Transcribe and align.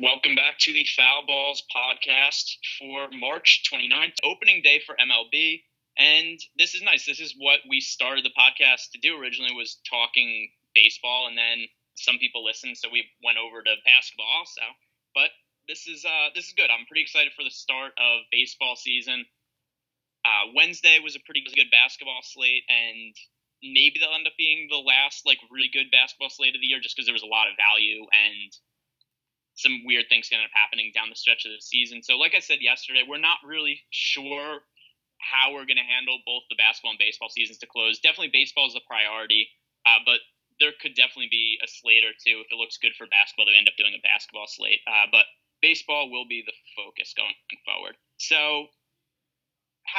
welcome 0.00 0.34
back 0.34 0.58
to 0.58 0.72
the 0.72 0.86
Foul 0.96 1.26
Balls 1.26 1.62
podcast 1.68 2.56
for 2.78 3.08
March 3.12 3.64
29th, 3.70 4.16
opening 4.24 4.62
day 4.62 4.80
for 4.86 4.96
MLB. 4.96 5.60
And 5.98 6.38
this 6.56 6.74
is 6.74 6.82
nice. 6.82 7.04
This 7.04 7.20
is 7.20 7.34
what 7.36 7.60
we 7.68 7.80
started 7.80 8.24
the 8.24 8.32
podcast 8.32 8.92
to 8.92 8.98
do 9.00 9.20
originally 9.20 9.52
was 9.52 9.76
talking 9.88 10.48
baseball 10.74 11.26
and 11.28 11.36
then 11.36 11.68
some 11.96 12.16
people 12.16 12.42
listened 12.42 12.78
so 12.78 12.88
we 12.88 13.04
went 13.22 13.36
over 13.36 13.60
to 13.60 13.74
basketball 13.84 14.32
also. 14.38 14.64
But 15.14 15.28
this 15.68 15.86
is 15.86 16.06
uh 16.06 16.32
this 16.34 16.46
is 16.46 16.54
good. 16.56 16.70
I'm 16.70 16.86
pretty 16.86 17.02
excited 17.02 17.32
for 17.36 17.44
the 17.44 17.52
start 17.52 17.92
of 17.98 18.24
baseball 18.32 18.76
season. 18.76 19.26
Uh, 20.24 20.54
Wednesday 20.54 21.00
was 21.02 21.16
a 21.16 21.20
pretty 21.26 21.42
good 21.54 21.68
basketball 21.70 22.22
slate 22.22 22.62
and 22.70 23.12
maybe 23.60 23.98
they'll 24.00 24.14
end 24.14 24.26
up 24.26 24.38
being 24.38 24.68
the 24.70 24.80
last 24.80 25.26
like 25.26 25.38
really 25.50 25.68
good 25.68 25.90
basketball 25.92 26.30
slate 26.30 26.54
of 26.54 26.62
the 26.62 26.70
year 26.70 26.80
just 26.80 26.96
because 26.96 27.04
there 27.04 27.18
was 27.18 27.26
a 27.26 27.28
lot 27.28 27.50
of 27.50 27.58
value 27.60 28.06
and 28.08 28.56
some 29.54 29.82
weird 29.84 30.06
things 30.08 30.28
to 30.28 30.34
end 30.34 30.44
up 30.44 30.54
happening 30.54 30.90
down 30.94 31.10
the 31.10 31.16
stretch 31.16 31.44
of 31.44 31.52
the 31.52 31.60
season. 31.60 32.02
So, 32.02 32.16
like 32.16 32.34
I 32.34 32.40
said 32.40 32.60
yesterday, 32.60 33.04
we're 33.06 33.20
not 33.20 33.38
really 33.44 33.80
sure 33.90 34.64
how 35.20 35.52
we're 35.54 35.68
going 35.68 35.78
to 35.78 35.86
handle 35.86 36.18
both 36.26 36.42
the 36.50 36.58
basketball 36.58 36.96
and 36.96 37.02
baseball 37.02 37.30
seasons 37.30 37.58
to 37.62 37.68
close. 37.70 38.00
Definitely, 38.00 38.34
baseball 38.34 38.66
is 38.66 38.74
a 38.74 38.84
priority, 38.88 39.48
uh, 39.86 40.02
but 40.04 40.18
there 40.58 40.72
could 40.80 40.94
definitely 40.94 41.30
be 41.30 41.58
a 41.62 41.68
slate 41.68 42.04
or 42.04 42.14
two 42.16 42.42
if 42.42 42.50
it 42.50 42.58
looks 42.58 42.78
good 42.78 42.92
for 42.98 43.06
basketball 43.06 43.46
to 43.46 43.54
end 43.54 43.68
up 43.68 43.78
doing 43.78 43.94
a 43.94 44.02
basketball 44.02 44.46
slate. 44.48 44.80
Uh, 44.86 45.06
but 45.10 45.26
baseball 45.62 46.10
will 46.10 46.26
be 46.26 46.42
the 46.44 46.56
focus 46.74 47.14
going 47.16 47.34
forward. 47.64 47.94
So, 48.18 48.66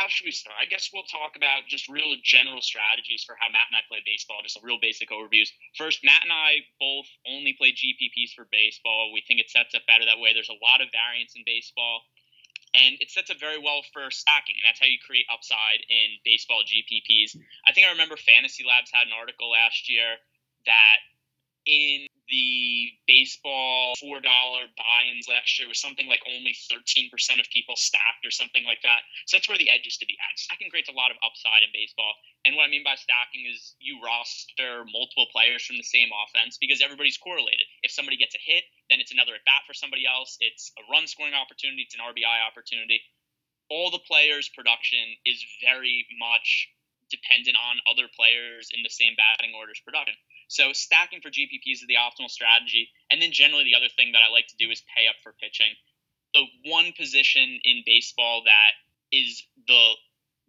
how 0.03 0.11
should 0.11 0.27
we 0.27 0.35
start? 0.35 0.59
I 0.59 0.67
guess 0.67 0.91
we'll 0.91 1.07
talk 1.07 1.39
about 1.39 1.63
just 1.71 1.87
real 1.87 2.11
general 2.27 2.59
strategies 2.59 3.23
for 3.23 3.39
how 3.39 3.47
Matt 3.47 3.71
and 3.71 3.79
I 3.79 3.87
play 3.87 4.03
baseball, 4.03 4.43
just 4.43 4.59
a 4.59 4.63
real 4.67 4.75
basic 4.75 5.15
overviews. 5.15 5.47
First, 5.79 6.03
Matt 6.03 6.27
and 6.27 6.35
I 6.35 6.67
both 6.75 7.07
only 7.23 7.55
play 7.55 7.71
GPPs 7.71 8.35
for 8.35 8.43
baseball. 8.51 9.15
We 9.15 9.23
think 9.23 9.39
it 9.39 9.47
sets 9.47 9.71
up 9.71 9.87
better 9.87 10.03
that 10.03 10.19
way. 10.19 10.35
There's 10.35 10.51
a 10.51 10.59
lot 10.59 10.83
of 10.83 10.91
variance 10.91 11.39
in 11.39 11.47
baseball, 11.47 12.03
and 12.75 12.99
it 12.99 13.15
sets 13.15 13.31
up 13.31 13.39
very 13.39 13.55
well 13.55 13.79
for 13.95 14.11
stacking, 14.11 14.59
and 14.59 14.67
that's 14.67 14.83
how 14.83 14.91
you 14.91 14.99
create 14.99 15.23
upside 15.31 15.79
in 15.87 16.19
baseball 16.27 16.67
GPPs. 16.67 17.39
I 17.63 17.71
think 17.71 17.87
I 17.87 17.95
remember 17.95 18.19
Fantasy 18.19 18.67
Labs 18.67 18.91
had 18.91 19.07
an 19.07 19.15
article 19.15 19.55
last 19.55 19.87
year 19.87 20.19
that 20.67 20.99
in 21.63 22.11
the 22.29 22.89
baseball 23.07 23.93
four 23.99 24.21
dollar 24.23 24.67
buy-ins 24.77 25.27
last 25.27 25.59
year 25.59 25.67
was 25.67 25.79
something 25.79 26.07
like 26.07 26.23
only 26.27 26.55
13% 26.71 27.11
of 27.39 27.47
people 27.51 27.75
stacked 27.75 28.23
or 28.23 28.31
something 28.31 28.63
like 28.63 28.79
that. 28.83 29.03
So 29.27 29.37
that's 29.37 29.49
where 29.49 29.59
the 29.59 29.69
edge 29.69 29.87
is 29.87 29.97
to 29.99 30.07
be 30.07 30.15
had. 30.19 30.39
Stacking 30.39 30.71
creates 30.71 30.89
a 30.89 30.95
lot 30.95 31.11
of 31.11 31.19
upside 31.19 31.63
in 31.63 31.71
baseball. 31.75 32.15
And 32.45 32.55
what 32.55 32.67
I 32.67 32.71
mean 32.71 32.83
by 32.83 32.95
stacking 32.95 33.47
is 33.47 33.75
you 33.79 33.99
roster 34.03 34.83
multiple 34.87 35.27
players 35.31 35.63
from 35.63 35.77
the 35.77 35.87
same 35.87 36.11
offense 36.11 36.57
because 36.59 36.83
everybody's 36.83 37.19
correlated. 37.19 37.67
If 37.83 37.91
somebody 37.91 38.17
gets 38.17 38.35
a 38.35 38.41
hit, 38.43 38.63
then 38.89 38.99
it's 38.99 39.11
another 39.11 39.35
at 39.35 39.47
bat 39.47 39.63
for 39.67 39.73
somebody 39.73 40.03
else. 40.07 40.35
It's 40.39 40.71
a 40.79 40.83
run 40.91 41.07
scoring 41.07 41.35
opportunity, 41.35 41.83
it's 41.83 41.95
an 41.95 42.03
RBI 42.03 42.39
opportunity. 42.43 42.99
All 43.71 43.91
the 43.91 44.03
players' 44.03 44.51
production 44.51 45.15
is 45.25 45.39
very 45.63 46.05
much 46.19 46.67
dependent 47.13 47.53
on 47.53 47.77
other 47.85 48.09
players 48.09 48.73
in 48.73 48.81
the 48.81 48.89
same 48.89 49.13
batting 49.13 49.53
order's 49.53 49.81
production. 49.85 50.17
So 50.49 50.73
stacking 50.73 51.21
for 51.21 51.29
GPPs 51.29 51.85
is 51.85 51.87
the 51.87 52.01
optimal 52.01 52.33
strategy. 52.33 52.89
And 53.13 53.21
then 53.21 53.31
generally 53.31 53.63
the 53.69 53.77
other 53.77 53.93
thing 53.93 54.17
that 54.17 54.25
I 54.25 54.33
like 54.33 54.49
to 54.49 54.57
do 54.57 54.73
is 54.73 54.81
pay 54.97 55.05
up 55.05 55.21
for 55.21 55.37
pitching. 55.37 55.77
The 56.33 56.45
one 56.65 56.93
position 56.97 57.61
in 57.63 57.85
baseball 57.85 58.43
that 58.49 58.73
is 59.13 59.45
the 59.67 59.93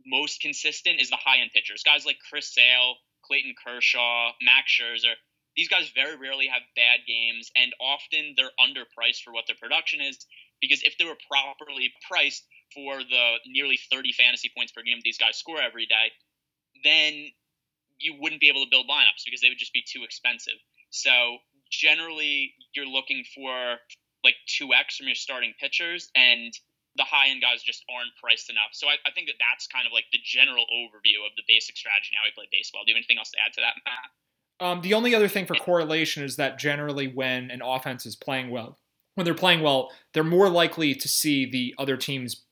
most 0.07 0.41
consistent 0.41 1.01
is 1.01 1.11
the 1.11 1.21
high 1.21 1.41
end 1.41 1.53
pitchers. 1.53 1.85
Guys 1.85 2.07
like 2.07 2.19
Chris 2.29 2.53
Sale, 2.53 2.97
Clayton 3.25 3.55
Kershaw, 3.57 4.33
Max 4.43 4.73
Scherzer. 4.73 5.15
These 5.57 5.69
guys 5.69 5.93
very 5.95 6.17
rarely 6.17 6.49
have 6.49 6.63
bad 6.75 7.07
games, 7.07 7.51
and 7.55 7.73
often 7.81 8.35
they're 8.37 8.51
underpriced 8.59 9.23
for 9.23 9.33
what 9.33 9.47
their 9.47 9.57
production 9.57 10.01
is. 10.01 10.19
Because 10.61 10.83
if 10.83 10.99
they 10.99 11.05
were 11.05 11.19
properly 11.29 11.93
priced 12.09 12.45
for 12.75 12.99
the 12.99 13.37
nearly 13.47 13.79
30 13.91 14.13
fantasy 14.13 14.51
points 14.55 14.73
per 14.73 14.83
game 14.83 14.99
these 15.05 15.19
guys 15.19 15.37
score 15.37 15.61
every 15.61 15.87
day, 15.87 16.11
then 16.85 17.27
you 17.99 18.15
wouldn't 18.21 18.41
be 18.41 18.49
able 18.49 18.63
to 18.65 18.71
build 18.71 18.87
lineups 18.87 19.25
because 19.25 19.41
they 19.41 19.49
would 19.49 19.59
just 19.59 19.73
be 19.73 19.83
too 19.87 20.05
expensive. 20.05 20.61
So 20.91 21.39
generally, 21.71 22.55
you're 22.75 22.87
looking 22.87 23.25
for 23.35 23.79
like 24.23 24.35
2x 24.49 24.97
from 24.97 25.07
your 25.07 25.15
starting 25.15 25.53
pitchers, 25.61 26.11
and 26.15 26.53
the 26.97 27.05
high 27.05 27.29
end 27.29 27.43
guys 27.43 27.63
just 27.63 27.85
aren't 27.93 28.15
priced 28.23 28.51
enough. 28.51 28.73
So 28.73 28.87
I, 28.87 28.95
I, 29.07 29.11
think 29.11 29.27
that 29.27 29.35
that's 29.39 29.67
kind 29.67 29.87
of 29.87 29.93
like 29.93 30.05
the 30.13 30.21
general 30.23 30.65
overview 30.73 31.27
of 31.27 31.35
the 31.37 31.43
basic 31.49 31.77
strategy 31.77 32.15
and 32.15 32.19
how 32.23 32.25
we 32.25 32.33
play 32.35 32.49
baseball. 32.53 32.83
Do 32.85 32.93
you 32.93 32.95
have 32.95 33.03
anything 33.03 33.19
else 33.19 33.31
to 33.33 33.39
add 33.45 33.53
to 33.55 33.61
that, 33.61 33.75
Matt? 33.85 34.09
Um, 34.61 34.81
the 34.83 34.95
only 34.95 35.15
other 35.15 35.29
thing 35.29 35.47
for 35.47 35.55
correlation 35.55 36.23
is 36.23 36.37
that 36.37 36.59
generally 36.59 37.09
when 37.09 37.51
an 37.51 37.61
offense 37.63 38.07
is 38.07 38.15
playing 38.15 38.51
well, 38.51 38.79
when 39.15 39.25
they're 39.25 39.35
playing 39.35 39.61
well, 39.61 39.91
they're 40.13 40.23
more 40.25 40.49
likely 40.49 40.95
to 40.95 41.09
see 41.09 41.49
the 41.49 41.75
other 41.79 41.97
team's 41.97 42.43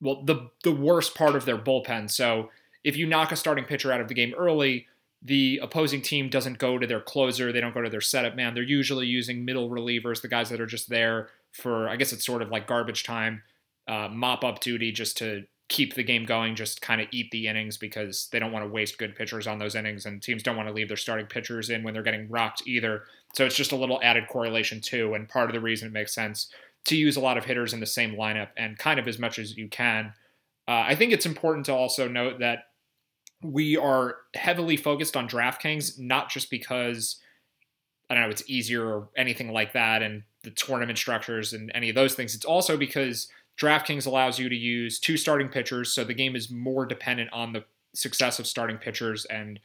well 0.00 0.22
the 0.24 0.50
the 0.64 0.72
worst 0.72 1.14
part 1.14 1.36
of 1.36 1.44
their 1.44 1.58
bullpen. 1.58 2.10
So 2.10 2.50
if 2.88 2.96
you 2.96 3.06
knock 3.06 3.32
a 3.32 3.36
starting 3.36 3.66
pitcher 3.66 3.92
out 3.92 4.00
of 4.00 4.08
the 4.08 4.14
game 4.14 4.32
early, 4.38 4.86
the 5.20 5.60
opposing 5.62 6.00
team 6.00 6.30
doesn't 6.30 6.58
go 6.58 6.78
to 6.78 6.86
their 6.86 7.02
closer, 7.02 7.52
they 7.52 7.60
don't 7.60 7.74
go 7.74 7.82
to 7.82 7.90
their 7.90 8.00
setup 8.00 8.34
man. 8.34 8.54
They're 8.54 8.62
usually 8.62 9.06
using 9.06 9.44
middle 9.44 9.68
relievers, 9.68 10.22
the 10.22 10.28
guys 10.28 10.48
that 10.48 10.60
are 10.60 10.66
just 10.66 10.88
there 10.88 11.28
for, 11.52 11.86
I 11.86 11.96
guess 11.96 12.14
it's 12.14 12.24
sort 12.24 12.40
of 12.40 12.48
like 12.48 12.66
garbage 12.66 13.04
time, 13.04 13.42
uh, 13.86 14.08
mop 14.10 14.42
up 14.42 14.60
duty 14.60 14.90
just 14.90 15.18
to 15.18 15.44
keep 15.68 15.94
the 15.94 16.02
game 16.02 16.24
going, 16.24 16.54
just 16.54 16.80
kind 16.80 17.02
of 17.02 17.08
eat 17.10 17.30
the 17.30 17.46
innings 17.46 17.76
because 17.76 18.28
they 18.32 18.38
don't 18.38 18.52
want 18.52 18.64
to 18.64 18.70
waste 18.70 18.96
good 18.96 19.14
pitchers 19.14 19.46
on 19.46 19.58
those 19.58 19.74
innings, 19.74 20.06
and 20.06 20.22
teams 20.22 20.42
don't 20.42 20.56
want 20.56 20.68
to 20.68 20.74
leave 20.74 20.88
their 20.88 20.96
starting 20.96 21.26
pitchers 21.26 21.68
in 21.68 21.82
when 21.82 21.92
they're 21.92 22.02
getting 22.02 22.30
rocked 22.30 22.62
either. 22.66 23.02
So 23.34 23.44
it's 23.44 23.56
just 23.56 23.72
a 23.72 23.76
little 23.76 24.00
added 24.02 24.28
correlation 24.28 24.80
too, 24.80 25.12
and 25.12 25.28
part 25.28 25.50
of 25.50 25.54
the 25.54 25.60
reason 25.60 25.88
it 25.88 25.92
makes 25.92 26.14
sense 26.14 26.50
to 26.86 26.96
use 26.96 27.16
a 27.16 27.20
lot 27.20 27.36
of 27.36 27.44
hitters 27.44 27.74
in 27.74 27.80
the 27.80 27.86
same 27.86 28.16
lineup 28.16 28.48
and 28.56 28.78
kind 28.78 28.98
of 28.98 29.06
as 29.06 29.18
much 29.18 29.38
as 29.38 29.58
you 29.58 29.68
can. 29.68 30.14
Uh, 30.66 30.84
I 30.86 30.94
think 30.94 31.12
it's 31.12 31.26
important 31.26 31.66
to 31.66 31.74
also 31.74 32.08
note 32.08 32.38
that 32.40 32.67
we 33.42 33.76
are 33.76 34.16
heavily 34.34 34.76
focused 34.76 35.16
on 35.16 35.28
DraftKings, 35.28 35.98
not 35.98 36.30
just 36.30 36.50
because 36.50 37.20
I 38.10 38.14
don't 38.14 38.24
know 38.24 38.30
it's 38.30 38.48
easier 38.48 38.84
or 38.84 39.08
anything 39.16 39.52
like 39.52 39.72
that, 39.74 40.02
and 40.02 40.22
the 40.42 40.50
tournament 40.50 40.98
structures 40.98 41.52
and 41.52 41.70
any 41.74 41.88
of 41.88 41.94
those 41.94 42.14
things. 42.14 42.34
It's 42.34 42.44
also 42.44 42.76
because 42.76 43.28
DraftKings 43.60 44.06
allows 44.06 44.38
you 44.38 44.48
to 44.48 44.56
use 44.56 44.98
two 44.98 45.16
starting 45.16 45.48
pitchers, 45.48 45.92
so 45.92 46.04
the 46.04 46.14
game 46.14 46.36
is 46.36 46.50
more 46.50 46.86
dependent 46.86 47.30
on 47.32 47.52
the 47.52 47.64
success 47.94 48.38
of 48.38 48.46
starting 48.46 48.78
pitchers 48.78 49.24
and 49.26 49.58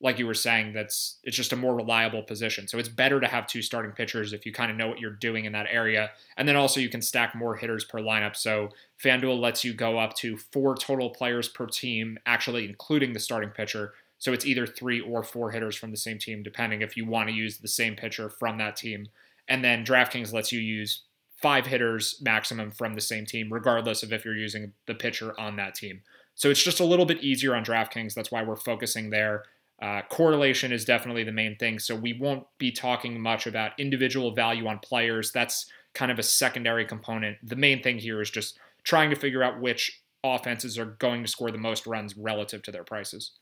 like 0.00 0.18
you 0.18 0.26
were 0.26 0.34
saying, 0.34 0.72
that's 0.72 1.18
it's 1.24 1.36
just 1.36 1.52
a 1.52 1.56
more 1.56 1.74
reliable 1.74 2.22
position. 2.22 2.68
So 2.68 2.78
it's 2.78 2.88
better 2.88 3.20
to 3.20 3.26
have 3.26 3.46
two 3.46 3.62
starting 3.62 3.92
pitchers 3.92 4.32
if 4.32 4.44
you 4.44 4.52
kind 4.52 4.70
of 4.70 4.76
know 4.76 4.88
what 4.88 5.00
you're 5.00 5.10
doing 5.10 5.44
in 5.44 5.52
that 5.52 5.66
area. 5.70 6.10
And 6.36 6.46
then 6.46 6.56
also 6.56 6.80
you 6.80 6.88
can 6.88 7.00
stack 7.00 7.34
more 7.34 7.56
hitters 7.56 7.84
per 7.84 8.00
lineup. 8.00 8.36
So 8.36 8.70
FanDuel 9.02 9.40
lets 9.40 9.64
you 9.64 9.72
go 9.72 9.98
up 9.98 10.14
to 10.16 10.36
four 10.36 10.76
total 10.76 11.10
players 11.10 11.48
per 11.48 11.66
team, 11.66 12.18
actually 12.26 12.66
including 12.68 13.12
the 13.12 13.20
starting 13.20 13.50
pitcher. 13.50 13.94
So 14.18 14.32
it's 14.32 14.46
either 14.46 14.66
three 14.66 15.00
or 15.00 15.22
four 15.22 15.50
hitters 15.50 15.76
from 15.76 15.90
the 15.90 15.96
same 15.96 16.18
team, 16.18 16.42
depending 16.42 16.82
if 16.82 16.96
you 16.96 17.06
want 17.06 17.28
to 17.28 17.34
use 17.34 17.58
the 17.58 17.68
same 17.68 17.94
pitcher 17.96 18.28
from 18.28 18.58
that 18.58 18.76
team. 18.76 19.08
And 19.48 19.64
then 19.64 19.84
DraftKings 19.84 20.32
lets 20.32 20.52
you 20.52 20.60
use 20.60 21.02
five 21.40 21.66
hitters 21.66 22.20
maximum 22.22 22.70
from 22.70 22.94
the 22.94 23.00
same 23.00 23.26
team, 23.26 23.52
regardless 23.52 24.02
of 24.02 24.12
if 24.12 24.24
you're 24.24 24.36
using 24.36 24.72
the 24.86 24.94
pitcher 24.94 25.38
on 25.38 25.56
that 25.56 25.74
team. 25.74 26.00
So 26.34 26.50
it's 26.50 26.62
just 26.62 26.80
a 26.80 26.84
little 26.84 27.06
bit 27.06 27.22
easier 27.22 27.54
on 27.54 27.64
DraftKings. 27.64 28.14
That's 28.14 28.32
why 28.32 28.42
we're 28.42 28.56
focusing 28.56 29.10
there. 29.10 29.44
Uh, 29.82 30.02
correlation 30.08 30.72
is 30.72 30.84
definitely 30.84 31.24
the 31.24 31.32
main 31.32 31.56
thing. 31.56 31.78
So 31.78 31.94
we 31.94 32.12
won't 32.12 32.46
be 32.58 32.70
talking 32.70 33.20
much 33.20 33.46
about 33.46 33.78
individual 33.78 34.32
value 34.32 34.66
on 34.66 34.78
players. 34.78 35.32
That's 35.32 35.66
kind 35.94 36.10
of 36.10 36.18
a 36.18 36.22
secondary 36.22 36.84
component. 36.84 37.38
The 37.42 37.56
main 37.56 37.82
thing 37.82 37.98
here 37.98 38.20
is 38.20 38.30
just 38.30 38.58
trying 38.84 39.10
to 39.10 39.16
figure 39.16 39.42
out 39.42 39.60
which 39.60 40.02
offenses 40.22 40.78
are 40.78 40.86
going 40.86 41.22
to 41.22 41.28
score 41.28 41.50
the 41.50 41.58
most 41.58 41.86
runs 41.86 42.16
relative 42.16 42.62
to 42.62 42.72
their 42.72 42.84
prices. 42.84 43.32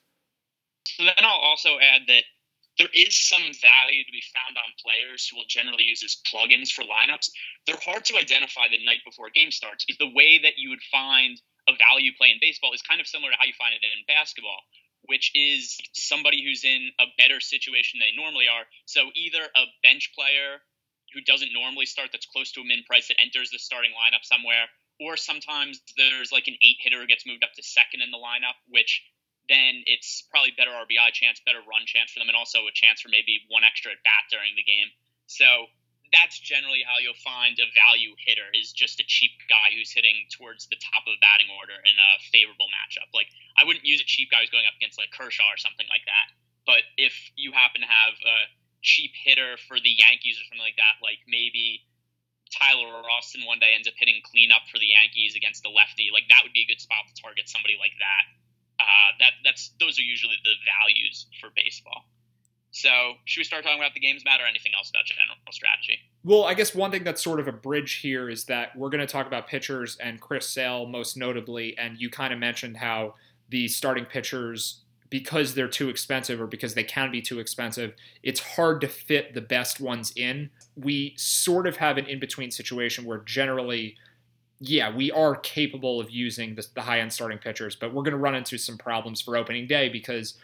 So 0.87 1.05
then 1.05 1.15
I'll 1.21 1.39
also 1.39 1.79
add 1.79 2.03
that 2.09 2.25
there 2.79 2.89
is 2.95 3.15
some 3.15 3.43
value 3.43 4.03
to 4.03 4.13
be 4.13 4.25
found 4.33 4.57
on 4.57 4.81
players 4.83 5.29
who 5.29 5.37
will 5.37 5.49
generally 5.49 5.85
use 5.85 6.03
as 6.03 6.17
plugins 6.27 6.73
for 6.73 6.83
lineups. 6.83 7.31
They're 7.67 7.79
hard 7.85 8.05
to 8.07 8.17
identify 8.17 8.67
the 8.71 8.83
night 8.85 9.05
before 9.05 9.29
a 9.29 9.31
game 9.31 9.53
starts. 9.53 9.85
The 9.87 10.11
way 10.11 10.41
that 10.43 10.57
you 10.57 10.71
would 10.71 10.83
find 10.91 11.41
a 11.69 11.77
value 11.79 12.11
play 12.17 12.31
in 12.33 12.39
baseball 12.41 12.73
is 12.73 12.83
kind 12.83 13.01
of 13.01 13.07
similar 13.07 13.31
to 13.31 13.39
how 13.39 13.45
you 13.45 13.55
find 13.55 13.75
it 13.77 13.85
in 13.85 14.03
basketball 14.09 14.65
which 15.07 15.33
is 15.35 15.79
somebody 15.93 16.43
who's 16.45 16.65
in 16.65 16.91
a 16.99 17.07
better 17.19 17.41
situation 17.41 17.99
than 17.99 18.09
they 18.11 18.17
normally 18.17 18.47
are. 18.47 18.65
So 18.87 19.11
either 19.15 19.43
a 19.43 19.65
bench 19.83 20.13
player 20.15 20.63
who 21.13 21.21
doesn't 21.23 21.53
normally 21.53 21.87
start 21.87 22.11
that's 22.13 22.27
close 22.27 22.53
to 22.53 22.61
a 22.61 22.65
min 22.65 22.85
price 22.87 23.09
that 23.09 23.21
enters 23.21 23.51
the 23.51 23.59
starting 23.59 23.93
lineup 23.93 24.25
somewhere, 24.25 24.71
or 25.01 25.17
sometimes 25.17 25.81
there's 25.97 26.33
like 26.33 26.49
an 26.49 26.57
eight 26.63 26.79
hitter 26.81 27.01
who 27.01 27.07
gets 27.07 27.27
moved 27.27 27.45
up 27.45 27.53
to 27.57 27.63
second 27.63 28.01
in 28.01 28.11
the 28.11 28.21
lineup, 28.21 28.57
which 28.69 29.03
then 29.49 29.83
it's 29.91 30.23
probably 30.31 30.55
better 30.57 30.71
RBI 30.71 31.13
chance, 31.13 31.43
better 31.45 31.61
run 31.61 31.85
chance 31.85 32.13
for 32.13 32.21
them, 32.21 32.29
and 32.31 32.39
also 32.39 32.65
a 32.71 32.73
chance 32.73 33.03
for 33.03 33.11
maybe 33.11 33.43
one 33.51 33.67
extra 33.67 33.93
at 33.93 34.01
bat 34.07 34.31
during 34.31 34.55
the 34.55 34.63
game. 34.63 34.89
So 35.27 35.45
that's 36.13 36.37
generally 36.39 36.85
how 36.85 37.01
you'll 37.01 37.19
find 37.25 37.57
a 37.57 37.67
value 37.73 38.13
hitter 38.21 38.47
is 38.53 38.71
just 38.71 39.01
a 39.01 39.07
cheap 39.09 39.33
guy 39.49 39.73
who's 39.73 39.91
hitting 39.91 40.29
towards 40.29 40.69
the 40.69 40.77
top 40.77 41.09
of 41.09 41.17
the 41.17 41.23
batting 41.25 41.49
order 41.57 41.75
in 41.81 41.97
a 41.97 42.11
favorable 42.29 42.69
matchup. 42.69 43.09
Like 43.17 43.33
I 43.57 43.65
wouldn't 43.65 43.89
use 43.89 44.05
a 44.05 44.09
cheap 44.09 44.29
guy 44.29 44.45
who's 44.45 44.53
going 44.53 44.69
up 44.69 44.77
against 44.77 45.01
like 45.01 45.11
Kershaw 45.11 45.49
or 45.49 45.57
something 45.57 45.89
like 45.89 46.05
that. 46.05 46.29
But 46.69 46.85
if 47.01 47.17
you 47.35 47.51
happen 47.57 47.81
to 47.81 47.91
have 47.91 48.15
a 48.23 48.39
cheap 48.85 49.17
hitter 49.17 49.57
for 49.67 49.81
the 49.81 49.91
Yankees 49.91 50.37
or 50.39 50.45
something 50.47 50.63
like 50.63 50.79
that, 50.79 51.01
like 51.01 51.25
maybe 51.27 51.83
Tyler 52.53 52.93
or 52.93 53.09
Austin 53.09 53.49
one 53.49 53.59
day 53.59 53.73
ends 53.73 53.89
up 53.89 53.97
hitting 53.97 54.21
cleanup 54.21 54.69
for 54.69 54.77
the 54.77 54.93
Yankees 54.93 55.35
against 55.35 55.65
the 55.65 55.73
lefty, 55.73 56.13
like 56.13 56.29
that 56.29 56.45
would 56.45 56.53
be 56.53 56.63
a 56.63 56.69
good 56.69 56.81
spot 56.81 57.09
to 57.09 57.15
target 57.17 57.49
somebody 57.49 57.81
like 57.81 57.97
that. 57.97 58.25
Uh, 58.77 59.11
that 59.25 59.33
that's 59.45 59.73
those 59.81 59.97
are 59.99 60.05
usually 60.05 60.37
the 60.45 60.55
values 60.69 61.27
for 61.41 61.49
baseball. 61.57 62.05
So, 62.73 62.89
should 63.27 63.41
we 63.41 63.45
start 63.45 63.65
talking 63.65 63.79
about 63.79 63.93
the 63.93 64.01
games 64.01 64.25
matter 64.25 64.45
or 64.45 64.47
anything 64.47 64.73
else 64.77 64.89
about 64.89 65.05
general 65.05 65.37
strategy? 65.51 65.99
Well, 66.25 66.45
I 66.45 66.55
guess 66.55 66.75
one 66.75 66.91
thing 66.91 67.05
that's 67.05 67.23
sort 67.23 67.39
of 67.39 67.47
a 67.47 67.53
bridge 67.53 67.97
here 67.97 68.31
is 68.31 68.45
that 68.47 68.75
we're 68.75 68.89
going 68.89 69.07
to 69.07 69.07
talk 69.07 69.27
about 69.27 69.47
pitchers 69.47 69.97
and 70.01 70.21
Chris 70.21 70.49
Sale 70.49 70.87
most 70.87 71.17
notably, 71.17 71.77
and 71.77 72.01
you 72.01 72.09
kind 72.09 72.33
of 72.33 72.39
mentioned 72.39 72.79
how 72.79 73.15
the 73.51 73.69
starting 73.69 74.07
pitchers 74.07 74.81
because 75.11 75.53
they're 75.53 75.69
too 75.69 75.91
expensive 75.91 76.41
or 76.41 76.47
because 76.47 76.73
they 76.73 76.83
can 76.83 77.11
be 77.11 77.21
too 77.21 77.39
expensive, 77.39 77.93
it's 78.23 78.41
hard 78.41 78.81
to 78.81 78.89
fit 78.89 79.35
the 79.35 79.43
best 79.43 79.79
ones 79.79 80.11
in. 80.17 80.49
We 80.75 81.13
sort 81.19 81.67
of 81.67 81.77
have 81.77 81.99
an 81.99 82.07
in 82.07 82.19
between 82.19 82.51
situation 82.51 83.05
where 83.05 83.19
generally, 83.19 83.97
yeah, 84.59 84.91
we 84.91 85.11
are 85.13 85.37
capable 85.37 86.01
of 86.01 86.11
using 86.11 86.55
the, 86.55 86.67
the 86.75 86.81
high 86.81 87.01
end 87.01 87.13
starting 87.13 87.37
pitchers, 87.37 87.77
but 87.77 87.93
we're 87.93 88.05
going 88.05 88.13
to 88.13 88.19
run 88.19 88.35
into 88.35 88.57
some 88.57 88.79
problems 88.79 89.21
for 89.21 89.37
opening 89.37 89.67
day 89.67 89.91
because 89.91 90.39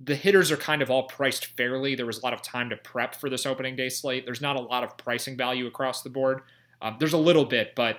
the 0.00 0.14
hitters 0.14 0.52
are 0.52 0.56
kind 0.56 0.82
of 0.82 0.90
all 0.90 1.04
priced 1.04 1.46
fairly. 1.56 1.94
There 1.94 2.06
was 2.06 2.18
a 2.18 2.22
lot 2.22 2.34
of 2.34 2.42
time 2.42 2.68
to 2.70 2.76
prep 2.76 3.14
for 3.14 3.30
this 3.30 3.46
opening 3.46 3.76
day 3.76 3.88
slate. 3.88 4.24
There's 4.24 4.42
not 4.42 4.56
a 4.56 4.60
lot 4.60 4.84
of 4.84 4.96
pricing 4.96 5.36
value 5.36 5.66
across 5.66 6.02
the 6.02 6.10
board. 6.10 6.42
Um, 6.82 6.96
there's 6.98 7.14
a 7.14 7.18
little 7.18 7.46
bit, 7.46 7.74
but 7.74 7.98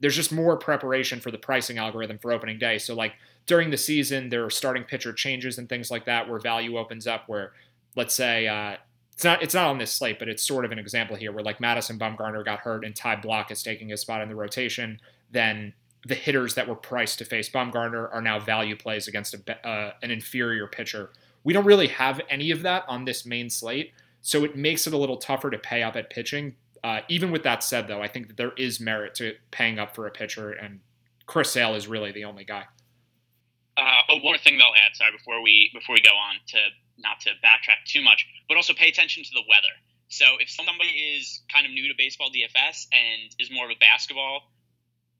there's 0.00 0.14
just 0.14 0.32
more 0.32 0.56
preparation 0.56 1.20
for 1.20 1.30
the 1.30 1.38
pricing 1.38 1.78
algorithm 1.78 2.18
for 2.18 2.32
opening 2.32 2.58
day. 2.58 2.78
So, 2.78 2.94
like, 2.94 3.14
during 3.46 3.70
the 3.70 3.76
season, 3.76 4.28
there 4.28 4.44
are 4.44 4.50
starting 4.50 4.84
pitcher 4.84 5.12
changes 5.12 5.58
and 5.58 5.68
things 5.68 5.90
like 5.90 6.04
that 6.06 6.28
where 6.28 6.38
value 6.38 6.78
opens 6.78 7.06
up. 7.06 7.24
Where, 7.28 7.52
let's 7.96 8.14
say, 8.14 8.46
uh, 8.46 8.76
it's 9.12 9.24
not 9.24 9.42
it's 9.42 9.54
not 9.54 9.68
on 9.68 9.78
this 9.78 9.92
slate, 9.92 10.18
but 10.18 10.28
it's 10.28 10.46
sort 10.46 10.64
of 10.64 10.72
an 10.72 10.78
example 10.78 11.16
here 11.16 11.32
where 11.32 11.44
like 11.44 11.60
Madison 11.60 11.98
Bumgarner 11.98 12.44
got 12.44 12.60
hurt 12.60 12.84
and 12.84 12.94
Ty 12.94 13.16
Blach 13.16 13.50
is 13.50 13.62
taking 13.62 13.88
his 13.88 14.00
spot 14.00 14.20
in 14.20 14.28
the 14.28 14.34
rotation. 14.36 15.00
Then 15.30 15.72
the 16.06 16.14
hitters 16.14 16.54
that 16.54 16.68
were 16.68 16.74
priced 16.74 17.18
to 17.18 17.24
face 17.24 17.48
Bumgarner 17.48 18.12
are 18.12 18.20
now 18.20 18.38
value 18.38 18.76
plays 18.76 19.08
against 19.08 19.34
a, 19.34 19.66
uh, 19.66 19.92
an 20.02 20.10
inferior 20.10 20.66
pitcher. 20.66 21.10
We 21.44 21.52
don't 21.52 21.64
really 21.64 21.88
have 21.88 22.20
any 22.28 22.50
of 22.50 22.62
that 22.62 22.84
on 22.88 23.04
this 23.04 23.24
main 23.24 23.50
slate, 23.50 23.92
so 24.20 24.44
it 24.44 24.56
makes 24.56 24.86
it 24.86 24.92
a 24.92 24.98
little 24.98 25.16
tougher 25.16 25.50
to 25.50 25.58
pay 25.58 25.82
up 25.82 25.96
at 25.96 26.10
pitching. 26.10 26.56
Uh, 26.82 27.00
even 27.08 27.30
with 27.30 27.42
that 27.44 27.64
said, 27.64 27.88
though, 27.88 28.02
I 28.02 28.08
think 28.08 28.28
that 28.28 28.36
there 28.36 28.52
is 28.58 28.80
merit 28.80 29.14
to 29.16 29.34
paying 29.50 29.78
up 29.78 29.94
for 29.94 30.06
a 30.06 30.10
pitcher, 30.10 30.50
and 30.50 30.80
Chris 31.26 31.50
Sale 31.50 31.74
is 31.74 31.88
really 31.88 32.12
the 32.12 32.24
only 32.24 32.44
guy. 32.44 32.64
Uh, 33.76 34.00
oh, 34.10 34.18
one 34.18 34.38
thing 34.38 34.58
they'll 34.58 34.74
add, 34.86 34.94
sorry, 34.94 35.12
before 35.12 35.42
we 35.42 35.70
before 35.72 35.94
we 35.94 36.02
go 36.02 36.14
on 36.14 36.36
to 36.46 36.58
not 36.98 37.20
to 37.20 37.30
backtrack 37.42 37.84
too 37.86 38.02
much, 38.02 38.26
but 38.48 38.56
also 38.56 38.72
pay 38.74 38.88
attention 38.88 39.24
to 39.24 39.30
the 39.32 39.42
weather. 39.48 39.74
So 40.08 40.24
if 40.38 40.48
somebody 40.48 40.90
is 40.90 41.42
kind 41.52 41.66
of 41.66 41.72
new 41.72 41.88
to 41.88 41.94
baseball 41.96 42.28
DFS 42.30 42.86
and 42.92 43.34
is 43.40 43.50
more 43.50 43.64
of 43.64 43.72
a 43.72 43.78
basketball, 43.80 44.52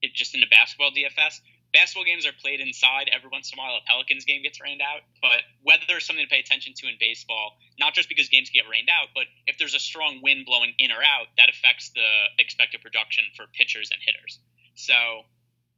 it 0.04 0.12
just 0.12 0.34
into 0.34 0.46
basketball 0.46 0.90
DFS, 0.92 1.40
basketball 1.72 2.04
games 2.04 2.24
are 2.24 2.36
played 2.36 2.60
inside. 2.60 3.10
Every 3.10 3.28
once 3.32 3.50
in 3.50 3.58
a 3.58 3.60
while, 3.60 3.74
a 3.74 3.82
Pelicans 3.88 4.24
game 4.24 4.42
gets 4.42 4.60
rained 4.60 4.80
out. 4.80 5.02
But 5.20 5.42
weather 5.64 5.98
is 5.98 6.06
something 6.06 6.24
to 6.24 6.30
pay 6.30 6.38
attention 6.38 6.72
to 6.78 6.86
in 6.86 6.94
baseball, 7.00 7.56
not 7.80 7.92
just 7.92 8.08
because 8.08 8.28
games 8.28 8.48
get 8.52 8.68
rained 8.70 8.88
out, 8.92 9.08
but 9.14 9.24
if 9.46 9.58
there's 9.58 9.74
a 9.74 9.82
strong 9.82 10.20
wind 10.22 10.46
blowing 10.46 10.72
in 10.78 10.92
or 10.92 11.02
out, 11.02 11.26
that 11.36 11.48
affects 11.48 11.90
the 11.90 12.06
expected 12.38 12.80
production 12.80 13.24
for 13.36 13.46
pitchers 13.52 13.90
and 13.90 14.00
hitters. 14.04 14.38
So 14.76 14.94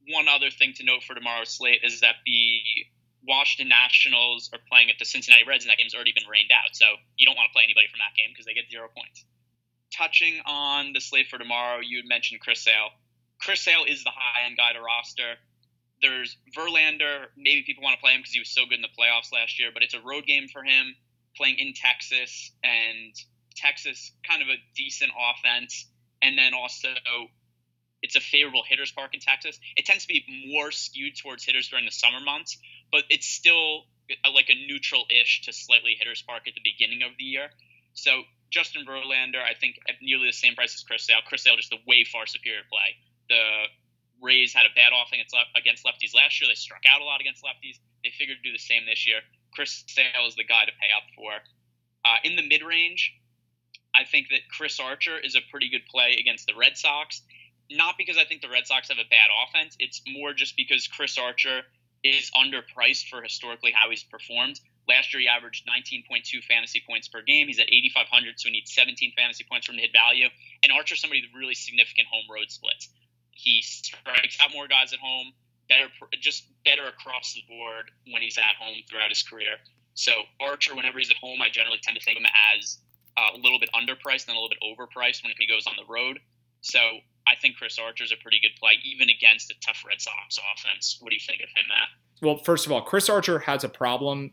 one 0.08 0.28
other 0.28 0.50
thing 0.50 0.74
to 0.76 0.84
note 0.84 1.02
for 1.02 1.14
tomorrow's 1.14 1.50
slate 1.50 1.80
is 1.82 2.00
that 2.00 2.16
the 2.24 2.60
Washington 3.26 3.68
Nationals 3.68 4.50
are 4.52 4.60
playing 4.70 4.90
at 4.90 4.98
the 4.98 5.04
Cincinnati 5.04 5.42
Reds, 5.42 5.64
and 5.64 5.70
that 5.70 5.78
game's 5.78 5.94
already 5.94 6.12
been 6.12 6.28
rained 6.30 6.50
out. 6.52 6.76
So 6.76 6.86
you 7.16 7.26
don't 7.26 7.34
want 7.34 7.50
to 7.50 7.54
play 7.54 7.64
anybody 7.64 7.88
from 7.88 7.98
that 7.98 8.14
game 8.14 8.30
because 8.30 8.46
they 8.46 8.54
get 8.54 8.70
zero 8.70 8.86
points. 8.94 9.24
Touching 9.90 10.40
on 10.46 10.92
the 10.92 11.00
slate 11.00 11.26
for 11.28 11.38
tomorrow, 11.38 11.80
you 11.80 11.98
had 11.98 12.06
mentioned 12.06 12.40
Chris 12.40 12.62
Sale. 12.62 12.90
Chris 13.40 13.60
Sale 13.60 13.84
is 13.86 14.04
the 14.04 14.10
high 14.10 14.46
end 14.46 14.56
guy 14.56 14.72
to 14.72 14.80
roster. 14.80 15.34
There's 16.02 16.36
Verlander. 16.56 17.26
Maybe 17.36 17.62
people 17.62 17.84
want 17.84 17.96
to 17.96 18.00
play 18.00 18.12
him 18.12 18.20
because 18.20 18.32
he 18.32 18.40
was 18.40 18.50
so 18.50 18.64
good 18.64 18.76
in 18.76 18.82
the 18.82 18.88
playoffs 18.88 19.32
last 19.32 19.58
year, 19.58 19.70
but 19.72 19.82
it's 19.82 19.94
a 19.94 20.00
road 20.00 20.26
game 20.26 20.48
for 20.48 20.62
him 20.62 20.94
playing 21.36 21.56
in 21.58 21.74
Texas, 21.74 22.50
and 22.64 23.14
Texas 23.54 24.12
kind 24.26 24.42
of 24.42 24.48
a 24.48 24.56
decent 24.74 25.12
offense. 25.12 25.86
And 26.22 26.36
then 26.36 26.54
also 26.54 26.88
it's 28.02 28.16
a 28.16 28.20
favorable 28.20 28.62
hitters 28.66 28.92
park 28.92 29.14
in 29.14 29.20
Texas. 29.20 29.58
It 29.76 29.84
tends 29.84 30.04
to 30.04 30.08
be 30.08 30.24
more 30.48 30.70
skewed 30.70 31.16
towards 31.16 31.44
hitters 31.44 31.68
during 31.68 31.84
the 31.84 31.90
summer 31.90 32.20
months, 32.20 32.58
but 32.92 33.04
it's 33.10 33.26
still 33.26 33.84
a, 34.24 34.30
like 34.30 34.48
a 34.48 34.66
neutral-ish 34.66 35.42
to 35.42 35.52
slightly 35.52 35.96
hitters 35.98 36.22
park 36.22 36.42
at 36.46 36.54
the 36.54 36.60
beginning 36.62 37.02
of 37.02 37.12
the 37.18 37.24
year. 37.24 37.48
So 37.94 38.22
Justin 38.50 38.86
Verlander, 38.86 39.42
I 39.42 39.54
think 39.54 39.76
at 39.88 39.96
nearly 40.00 40.28
the 40.28 40.32
same 40.32 40.54
price 40.54 40.74
as 40.74 40.82
Chris 40.82 41.06
Sale. 41.06 41.18
Chris 41.26 41.42
Sale 41.42 41.56
just 41.56 41.72
a 41.72 41.78
way 41.86 42.04
far 42.04 42.26
superior 42.26 42.62
play. 42.70 42.96
The 43.28 43.66
Rays 44.22 44.54
had 44.54 44.66
a 44.66 44.74
bad 44.74 44.92
offense 44.94 45.32
against 45.56 45.84
lefties 45.84 46.14
last 46.14 46.40
year. 46.40 46.48
They 46.48 46.54
struck 46.54 46.82
out 46.88 47.00
a 47.00 47.04
lot 47.04 47.20
against 47.20 47.44
lefties. 47.44 47.78
They 48.04 48.10
figured 48.10 48.38
to 48.42 48.44
do 48.48 48.52
the 48.52 48.62
same 48.62 48.86
this 48.86 49.06
year. 49.06 49.20
Chris 49.52 49.84
Sale 49.86 50.26
is 50.26 50.36
the 50.36 50.44
guy 50.44 50.64
to 50.64 50.72
pay 50.80 50.90
up 50.94 51.04
for. 51.16 51.32
Uh, 52.04 52.18
in 52.24 52.36
the 52.36 52.46
mid 52.46 52.62
range, 52.62 53.12
I 53.94 54.04
think 54.04 54.28
that 54.30 54.40
Chris 54.50 54.78
Archer 54.78 55.18
is 55.18 55.34
a 55.34 55.40
pretty 55.50 55.70
good 55.70 55.86
play 55.90 56.16
against 56.20 56.46
the 56.46 56.54
Red 56.54 56.76
Sox 56.76 57.22
not 57.70 57.98
because 57.98 58.16
I 58.16 58.24
think 58.24 58.42
the 58.42 58.48
Red 58.48 58.66
Sox 58.66 58.88
have 58.88 58.98
a 58.98 59.08
bad 59.08 59.28
offense. 59.30 59.76
It's 59.78 60.02
more 60.06 60.32
just 60.32 60.56
because 60.56 60.86
Chris 60.86 61.18
Archer 61.18 61.62
is 62.04 62.30
underpriced 62.30 63.08
for 63.08 63.22
historically 63.22 63.72
how 63.72 63.90
he's 63.90 64.04
performed. 64.04 64.60
Last 64.88 65.12
year, 65.12 65.20
he 65.20 65.28
averaged 65.28 65.66
19.2 65.66 66.44
fantasy 66.44 66.82
points 66.86 67.08
per 67.08 67.22
game. 67.22 67.48
He's 67.48 67.58
at 67.58 67.66
8,500, 67.66 68.38
so 68.38 68.48
he 68.48 68.52
needs 68.52 68.72
17 68.72 69.14
fantasy 69.16 69.44
points 69.50 69.66
from 69.66 69.76
the 69.76 69.82
hit 69.82 69.90
value. 69.92 70.28
And 70.62 70.70
Archer's 70.70 71.00
somebody 71.00 71.22
with 71.22 71.34
really 71.34 71.54
significant 71.54 72.06
home 72.06 72.26
road 72.30 72.50
splits. 72.50 72.88
He 73.36 73.62
strikes 73.62 74.38
out 74.42 74.50
more 74.52 74.66
guys 74.66 74.92
at 74.92 74.98
home, 74.98 75.32
better, 75.68 75.88
just 76.20 76.48
better 76.64 76.88
across 76.88 77.34
the 77.34 77.42
board 77.48 77.90
when 78.10 78.22
he's 78.22 78.38
at 78.38 78.56
home 78.58 78.76
throughout 78.88 79.10
his 79.10 79.22
career. 79.22 79.60
So 79.94 80.12
Archer, 80.40 80.74
whenever 80.74 80.98
he's 80.98 81.10
at 81.10 81.16
home, 81.16 81.40
I 81.42 81.48
generally 81.48 81.78
tend 81.82 81.96
to 81.96 82.04
think 82.04 82.18
of 82.18 82.22
him 82.24 82.30
as 82.56 82.78
uh, 83.16 83.36
a 83.36 83.38
little 83.38 83.58
bit 83.58 83.70
underpriced 83.74 84.28
and 84.28 84.36
a 84.36 84.40
little 84.40 84.48
bit 84.48 84.58
overpriced 84.64 85.22
when 85.22 85.32
he 85.38 85.46
goes 85.46 85.66
on 85.66 85.74
the 85.76 85.90
road. 85.90 86.18
So 86.60 86.80
I 87.26 87.34
think 87.40 87.56
Chris 87.56 87.78
Archer's 87.78 88.12
a 88.12 88.16
pretty 88.22 88.40
good 88.40 88.58
play, 88.58 88.72
even 88.84 89.08
against 89.10 89.50
a 89.50 89.54
tough 89.64 89.84
Red 89.86 90.00
Sox 90.00 90.38
offense. 90.54 90.98
What 91.00 91.10
do 91.10 91.16
you 91.16 91.24
think 91.24 91.40
of 91.42 91.48
him, 91.48 91.64
Matt? 91.68 91.88
Well, 92.22 92.38
first 92.38 92.66
of 92.66 92.72
all, 92.72 92.82
Chris 92.82 93.08
Archer 93.08 93.40
has 93.40 93.64
a 93.64 93.68
problem 93.68 94.32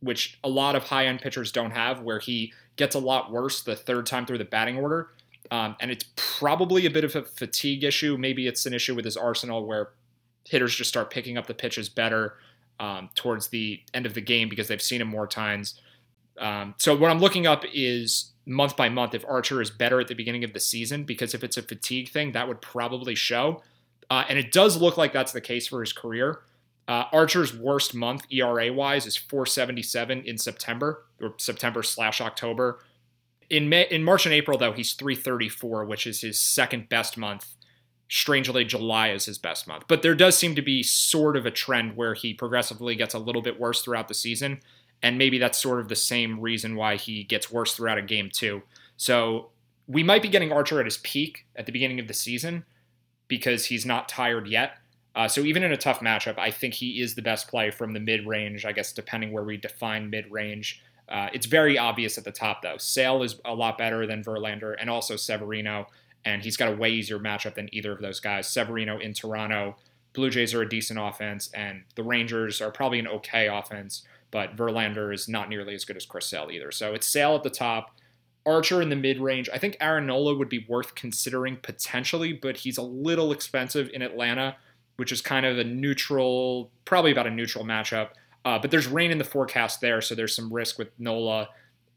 which 0.00 0.38
a 0.44 0.48
lot 0.48 0.76
of 0.76 0.84
high 0.84 1.06
end 1.06 1.20
pitchers 1.20 1.50
don't 1.50 1.72
have, 1.72 2.00
where 2.02 2.20
he 2.20 2.52
gets 2.76 2.94
a 2.94 2.98
lot 2.98 3.32
worse 3.32 3.62
the 3.62 3.74
third 3.74 4.06
time 4.06 4.26
through 4.26 4.38
the 4.38 4.44
batting 4.44 4.78
order. 4.78 5.08
Um, 5.50 5.76
and 5.80 5.90
it's 5.90 6.04
probably 6.16 6.86
a 6.86 6.90
bit 6.90 7.04
of 7.04 7.16
a 7.16 7.22
fatigue 7.22 7.84
issue. 7.84 8.16
Maybe 8.18 8.46
it's 8.46 8.66
an 8.66 8.74
issue 8.74 8.94
with 8.94 9.04
his 9.04 9.16
arsenal 9.16 9.66
where 9.66 9.90
hitters 10.44 10.74
just 10.74 10.90
start 10.90 11.10
picking 11.10 11.38
up 11.38 11.46
the 11.46 11.54
pitches 11.54 11.88
better 11.88 12.34
um, 12.80 13.10
towards 13.14 13.48
the 13.48 13.80
end 13.94 14.06
of 14.06 14.14
the 14.14 14.20
game 14.20 14.48
because 14.48 14.68
they've 14.68 14.82
seen 14.82 15.00
him 15.00 15.08
more 15.08 15.26
times. 15.26 15.80
Um, 16.38 16.74
so 16.78 16.96
what 16.96 17.10
I'm 17.10 17.18
looking 17.18 17.46
up 17.46 17.64
is 17.72 18.32
month 18.46 18.76
by 18.76 18.88
month 18.88 19.14
if 19.14 19.24
Archer 19.28 19.60
is 19.60 19.70
better 19.70 20.00
at 20.00 20.08
the 20.08 20.14
beginning 20.14 20.44
of 20.44 20.52
the 20.52 20.60
season, 20.60 21.04
because 21.04 21.34
if 21.34 21.42
it's 21.42 21.56
a 21.56 21.62
fatigue 21.62 22.08
thing, 22.08 22.32
that 22.32 22.48
would 22.48 22.60
probably 22.60 23.14
show. 23.14 23.62
Uh, 24.10 24.24
and 24.28 24.38
it 24.38 24.52
does 24.52 24.80
look 24.80 24.96
like 24.96 25.12
that's 25.12 25.32
the 25.32 25.40
case 25.40 25.68
for 25.68 25.80
his 25.80 25.92
career. 25.92 26.40
Uh, 26.86 27.04
Archer's 27.12 27.54
worst 27.54 27.94
month 27.94 28.24
ERA 28.30 28.72
wise 28.72 29.04
is 29.04 29.16
477 29.16 30.22
in 30.22 30.38
September 30.38 31.04
or 31.20 31.34
September 31.36 31.82
slash 31.82 32.20
October. 32.20 32.80
In 33.50 33.68
May, 33.68 33.86
in 33.90 34.04
March 34.04 34.26
and 34.26 34.34
April 34.34 34.58
though, 34.58 34.72
he's 34.72 34.92
334, 34.92 35.84
which 35.84 36.06
is 36.06 36.20
his 36.20 36.38
second 36.38 36.88
best 36.88 37.16
month. 37.16 37.54
Strangely, 38.10 38.64
July 38.64 39.10
is 39.10 39.26
his 39.26 39.38
best 39.38 39.66
month. 39.66 39.84
But 39.86 40.02
there 40.02 40.14
does 40.14 40.36
seem 40.36 40.54
to 40.54 40.62
be 40.62 40.82
sort 40.82 41.36
of 41.36 41.44
a 41.44 41.50
trend 41.50 41.96
where 41.96 42.14
he 42.14 42.32
progressively 42.32 42.94
gets 42.94 43.14
a 43.14 43.18
little 43.18 43.42
bit 43.42 43.60
worse 43.60 43.82
throughout 43.82 44.08
the 44.08 44.14
season 44.14 44.60
and 45.02 45.18
maybe 45.18 45.38
that's 45.38 45.58
sort 45.58 45.80
of 45.80 45.88
the 45.88 45.96
same 45.96 46.40
reason 46.40 46.74
why 46.74 46.96
he 46.96 47.24
gets 47.24 47.50
worse 47.50 47.74
throughout 47.74 47.98
a 47.98 48.02
game 48.02 48.30
too. 48.30 48.62
So 48.96 49.50
we 49.86 50.02
might 50.02 50.22
be 50.22 50.28
getting 50.28 50.52
Archer 50.52 50.80
at 50.80 50.86
his 50.86 50.98
peak 50.98 51.46
at 51.56 51.66
the 51.66 51.72
beginning 51.72 52.00
of 52.00 52.08
the 52.08 52.14
season 52.14 52.64
because 53.28 53.66
he's 53.66 53.86
not 53.86 54.08
tired 54.08 54.48
yet. 54.48 54.72
Uh, 55.14 55.28
so 55.28 55.40
even 55.42 55.62
in 55.62 55.72
a 55.72 55.76
tough 55.76 56.00
matchup, 56.00 56.38
I 56.38 56.50
think 56.50 56.74
he 56.74 57.00
is 57.00 57.14
the 57.14 57.22
best 57.22 57.48
play 57.48 57.70
from 57.70 57.92
the 57.92 58.00
mid 58.00 58.26
range. 58.26 58.64
I 58.64 58.72
guess 58.72 58.92
depending 58.92 59.32
where 59.32 59.44
we 59.44 59.56
define 59.56 60.10
mid 60.10 60.30
range. 60.30 60.82
Uh, 61.10 61.28
it's 61.32 61.46
very 61.46 61.78
obvious 61.78 62.18
at 62.18 62.24
the 62.24 62.32
top 62.32 62.62
though. 62.62 62.76
Sale 62.78 63.22
is 63.22 63.40
a 63.44 63.54
lot 63.54 63.78
better 63.78 64.06
than 64.06 64.22
Verlander 64.22 64.74
and 64.78 64.90
also 64.90 65.16
Severino, 65.16 65.86
and 66.24 66.42
he's 66.42 66.56
got 66.56 66.72
a 66.72 66.76
way 66.76 66.90
easier 66.90 67.18
matchup 67.18 67.54
than 67.54 67.72
either 67.72 67.92
of 67.92 68.00
those 68.00 68.20
guys. 68.20 68.48
Severino 68.48 68.98
in 68.98 69.14
Toronto, 69.14 69.76
Blue 70.12 70.30
Jays 70.30 70.54
are 70.54 70.62
a 70.62 70.68
decent 70.68 70.98
offense, 70.98 71.50
and 71.54 71.84
the 71.94 72.02
Rangers 72.02 72.60
are 72.60 72.70
probably 72.70 72.98
an 72.98 73.08
okay 73.08 73.48
offense 73.48 74.02
but 74.30 74.56
Verlander 74.56 75.12
is 75.12 75.28
not 75.28 75.48
nearly 75.48 75.74
as 75.74 75.84
good 75.84 75.96
as 75.96 76.06
Chris 76.06 76.26
Sale 76.26 76.48
either. 76.52 76.70
So 76.70 76.94
it's 76.94 77.06
Sale 77.06 77.36
at 77.36 77.42
the 77.42 77.50
top, 77.50 77.96
Archer 78.44 78.80
in 78.82 78.88
the 78.88 78.96
mid 78.96 79.20
range. 79.20 79.48
I 79.52 79.58
think 79.58 79.76
Aaron 79.80 80.06
Nola 80.06 80.34
would 80.34 80.48
be 80.48 80.64
worth 80.68 80.94
considering 80.94 81.56
potentially, 81.56 82.32
but 82.32 82.58
he's 82.58 82.78
a 82.78 82.82
little 82.82 83.32
expensive 83.32 83.90
in 83.92 84.02
Atlanta, 84.02 84.56
which 84.96 85.12
is 85.12 85.20
kind 85.20 85.46
of 85.46 85.58
a 85.58 85.64
neutral, 85.64 86.70
probably 86.84 87.12
about 87.12 87.26
a 87.26 87.30
neutral 87.30 87.64
matchup. 87.64 88.10
Uh, 88.48 88.58
but 88.58 88.70
there's 88.70 88.86
rain 88.86 89.10
in 89.10 89.18
the 89.18 89.24
forecast 89.24 89.82
there, 89.82 90.00
so 90.00 90.14
there's 90.14 90.34
some 90.34 90.50
risk 90.50 90.78
with 90.78 90.88
Nola. 90.98 91.50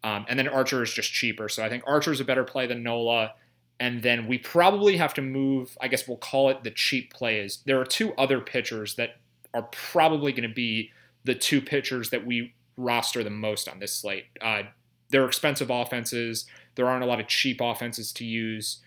Um, 0.04 0.26
and 0.28 0.38
then 0.38 0.50
Archer 0.50 0.84
is 0.84 0.92
just 0.92 1.14
cheaper. 1.14 1.48
So 1.48 1.64
I 1.64 1.70
think 1.70 1.82
Archer 1.88 2.12
is 2.12 2.20
a 2.20 2.26
better 2.26 2.44
play 2.44 2.68
than 2.68 2.84
Nola. 2.84 3.36
And 3.80 4.04
then 4.04 4.28
we 4.28 4.38
probably 4.38 4.98
have 4.98 5.14
to 5.14 5.22
move, 5.22 5.78
I 5.80 5.88
guess 5.88 6.10
we'll 6.10 6.18
call 6.18 6.50
it 6.50 6.66
the 6.66 6.72
cheap 6.72 7.14
plays. 7.14 7.60
There 7.66 7.80
are 7.80 7.86
two 7.86 8.14
other 8.16 8.42
pitchers 8.42 8.96
that 8.96 9.12
are 9.54 9.70
probably 9.72 10.34
going 10.34 10.50
to 10.50 10.54
be 10.54 10.92
the 11.24 11.36
two 11.36 11.62
pitchers 11.62 12.10
that 12.10 12.26
we 12.26 12.54
roster 12.76 13.24
the 13.24 13.30
most 13.30 13.70
on 13.70 13.80
this 13.80 13.96
slate. 13.96 14.26
Uh, 14.42 14.64
they're 15.10 15.26
expensive 15.26 15.70
offenses. 15.70 16.48
There 16.76 16.90
aren't 16.90 17.06
a 17.06 17.08
lot 17.08 17.22
of 17.22 17.28
cheap 17.28 17.62
offenses 17.62 18.12
to 18.14 18.26
use. 18.26 18.80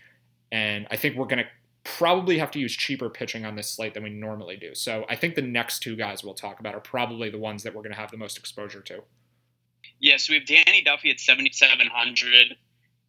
And 0.51 0.85
I 0.91 0.97
think 0.97 1.15
we're 1.15 1.25
going 1.25 1.39
to 1.39 1.49
probably 1.85 2.39
have 2.39 2.51
to 2.51 2.59
use 2.59 2.75
cheaper 2.75 3.09
pitching 3.09 3.45
on 3.45 3.55
this 3.55 3.69
slate 3.69 3.93
than 3.93 4.03
we 4.03 4.09
normally 4.09 4.57
do. 4.57 4.73
So 4.75 5.05
I 5.07 5.15
think 5.15 5.35
the 5.35 5.41
next 5.41 5.79
two 5.79 5.95
guys 5.95 6.23
we'll 6.23 6.33
talk 6.33 6.59
about 6.59 6.73
are 6.73 6.81
probably 6.81 7.29
the 7.29 7.37
ones 7.37 7.63
that 7.63 7.73
we're 7.73 7.83
going 7.83 7.93
to 7.93 7.99
have 7.99 8.11
the 8.11 8.17
most 8.17 8.37
exposure 8.37 8.81
to. 8.81 9.03
Yeah, 9.99 10.17
so 10.17 10.33
we 10.33 10.39
have 10.39 10.47
Danny 10.47 10.81
Duffy 10.81 11.11
at 11.11 11.19
7,700. 11.19 12.57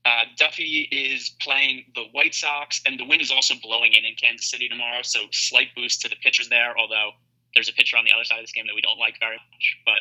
Uh, 0.05 0.25
Duffy 0.37 0.89
is 0.93 1.31
playing 1.41 1.87
the 1.95 2.05
White 2.13 2.35
Sox, 2.35 2.81
and 2.87 3.01
the 3.01 3.05
wind 3.05 3.23
is 3.23 3.33
also 3.33 3.55
blowing 3.61 3.95
in 3.95 4.05
in 4.05 4.15
Kansas 4.15 4.49
City 4.49 4.69
tomorrow, 4.69 5.01
so 5.03 5.21
slight 5.33 5.69
boost 5.75 6.03
to 6.03 6.09
the 6.09 6.17
pitchers 6.23 6.49
there, 6.49 6.79
although 6.79 7.11
there's 7.55 7.69
a 7.69 7.73
pitcher 7.73 7.97
on 7.97 8.05
the 8.05 8.13
other 8.13 8.25
side 8.25 8.39
of 8.39 8.45
this 8.45 8.53
game 8.53 8.67
that 8.67 8.75
we 8.75 8.83
don't 8.83 8.99
like 8.99 9.19
very 9.19 9.37
much, 9.37 9.79
but 9.85 10.01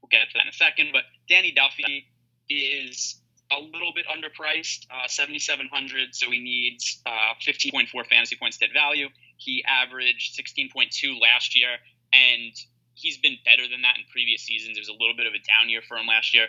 we'll 0.00 0.08
get 0.10 0.28
to 0.28 0.34
that 0.34 0.42
in 0.42 0.48
a 0.48 0.52
second. 0.52 0.90
But 0.92 1.04
Danny 1.28 1.50
Duffy 1.50 2.06
is 2.48 3.21
a 3.52 3.60
little 3.60 3.92
bit 3.94 4.06
underpriced, 4.06 4.86
uh, 4.90 5.08
7,700. 5.08 6.14
So 6.14 6.30
he 6.30 6.40
needs 6.40 7.00
uh, 7.06 7.34
15.4 7.46 8.06
fantasy 8.06 8.36
points 8.36 8.58
to 8.58 8.66
value. 8.72 9.08
He 9.36 9.64
averaged 9.66 10.38
16.2 10.38 11.20
last 11.20 11.56
year, 11.56 11.68
and 12.12 12.52
he's 12.94 13.18
been 13.18 13.36
better 13.44 13.68
than 13.68 13.82
that 13.82 13.96
in 13.98 14.04
previous 14.10 14.42
seasons. 14.42 14.76
It 14.76 14.80
was 14.80 14.88
a 14.88 14.98
little 14.98 15.16
bit 15.16 15.26
of 15.26 15.32
a 15.34 15.38
down 15.38 15.68
year 15.68 15.82
for 15.86 15.96
him 15.96 16.06
last 16.06 16.34
year. 16.34 16.46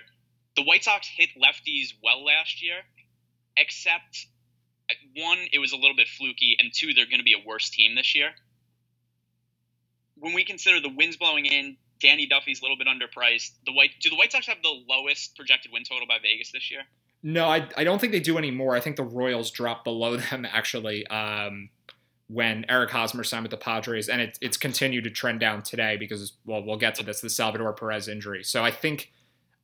The 0.55 0.63
White 0.63 0.83
Sox 0.83 1.07
hit 1.07 1.29
lefties 1.36 1.93
well 2.03 2.24
last 2.24 2.62
year, 2.62 2.77
except 3.57 4.27
one, 5.15 5.39
it 5.51 5.60
was 5.60 5.72
a 5.72 5.75
little 5.75 5.95
bit 5.95 6.07
fluky, 6.07 6.55
and 6.60 6.72
two, 6.74 6.93
they're 6.93 7.05
going 7.05 7.19
to 7.19 7.24
be 7.24 7.33
a 7.33 7.48
worse 7.48 7.69
team 7.69 7.95
this 7.95 8.15
year. 8.15 8.29
When 10.17 10.33
we 10.33 10.45
consider 10.45 10.79
the 10.79 10.89
winds 10.89 11.17
blowing 11.17 11.45
in, 11.45 11.77
Danny 12.03 12.27
Duffy's 12.27 12.60
a 12.60 12.63
little 12.63 12.77
bit 12.77 12.88
underpriced. 12.88 13.51
The 13.65 13.72
White 13.72 13.91
do 14.01 14.10
the 14.10 14.17
White 14.17 14.31
Sox 14.31 14.45
have 14.48 14.62
the 14.62 14.83
lowest 14.88 15.36
projected 15.36 15.72
win 15.72 15.83
total 15.83 16.05
by 16.05 16.17
Vegas 16.22 16.51
this 16.51 16.69
year? 16.69 16.81
No, 17.24 17.45
I, 17.45 17.67
I 17.77 17.86
don't 17.86 18.00
think 18.00 18.12
they 18.12 18.19
do 18.19 18.38
anymore. 18.38 18.75
I 18.75 18.81
think 18.81 18.98
the 18.98 19.03
Royals 19.03 19.50
dropped 19.50 19.86
below 19.86 20.17
them 20.29 20.45
actually 20.45 21.07
um, 21.07 21.69
when 22.27 22.65
Eric 22.67 22.91
Hosmer 22.91 23.24
signed 23.24 23.43
with 23.43 23.51
the 23.51 23.57
Padres, 23.57 24.10
and 24.10 24.22
it, 24.22 24.38
it's 24.41 24.57
continued 24.57 25.05
to 25.05 25.10
trend 25.10 25.39
down 25.39 25.63
today 25.63 25.95
because 25.98 26.33
well 26.45 26.63
we'll 26.63 26.77
get 26.77 26.95
to 26.95 27.03
this 27.03 27.22
the 27.22 27.29
Salvador 27.29 27.74
Perez 27.74 28.07
injury. 28.10 28.43
So 28.43 28.63
I 28.63 28.72
think 28.72 29.13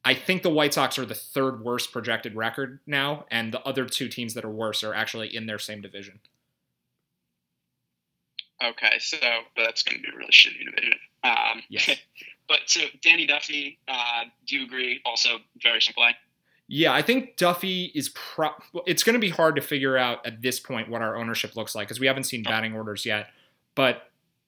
I 0.05 0.13
think 0.13 0.41
the 0.41 0.49
White 0.49 0.73
Sox 0.73 0.97
are 0.97 1.05
the 1.05 1.13
third 1.13 1.61
worst 1.61 1.91
projected 1.91 2.35
record 2.35 2.79
now, 2.87 3.25
and 3.29 3.53
the 3.53 3.61
other 3.63 3.85
two 3.85 4.07
teams 4.07 4.33
that 4.33 4.45
are 4.45 4.49
worse 4.49 4.81
are 4.81 4.93
actually 4.93 5.35
in 5.35 5.45
their 5.45 5.59
same 5.59 5.81
division. 5.81 6.21
Okay, 8.61 8.99
so 8.99 9.17
that's 9.55 9.83
going 9.83 9.97
to 9.97 10.03
be 10.03 10.09
a 10.13 10.17
really 10.17 10.31
shitty 10.31 10.65
division. 10.65 10.99
Um, 11.23 11.63
yes. 11.69 11.89
but 12.47 12.59
so 12.65 12.81
Danny 13.01 13.25
Duffy, 13.25 13.79
uh, 13.87 14.25
do 14.47 14.57
you 14.57 14.65
agree? 14.65 15.01
Also, 15.05 15.37
very 15.61 15.81
simple 15.81 16.03
play. 16.03 16.15
Yeah, 16.67 16.93
I 16.93 17.01
think 17.01 17.35
Duffy 17.35 17.91
is. 17.95 18.09
Pro- 18.09 18.53
it's 18.85 19.01
going 19.01 19.15
to 19.15 19.19
be 19.19 19.29
hard 19.29 19.55
to 19.55 19.61
figure 19.61 19.97
out 19.97 20.25
at 20.25 20.41
this 20.41 20.59
point 20.59 20.89
what 20.89 21.01
our 21.01 21.15
ownership 21.15 21.55
looks 21.55 21.73
like 21.73 21.87
because 21.87 21.99
we 21.99 22.05
haven't 22.05 22.25
seen 22.25 22.43
batting 22.43 22.75
orders 22.75 23.05
yet. 23.05 23.27
But 23.73 24.03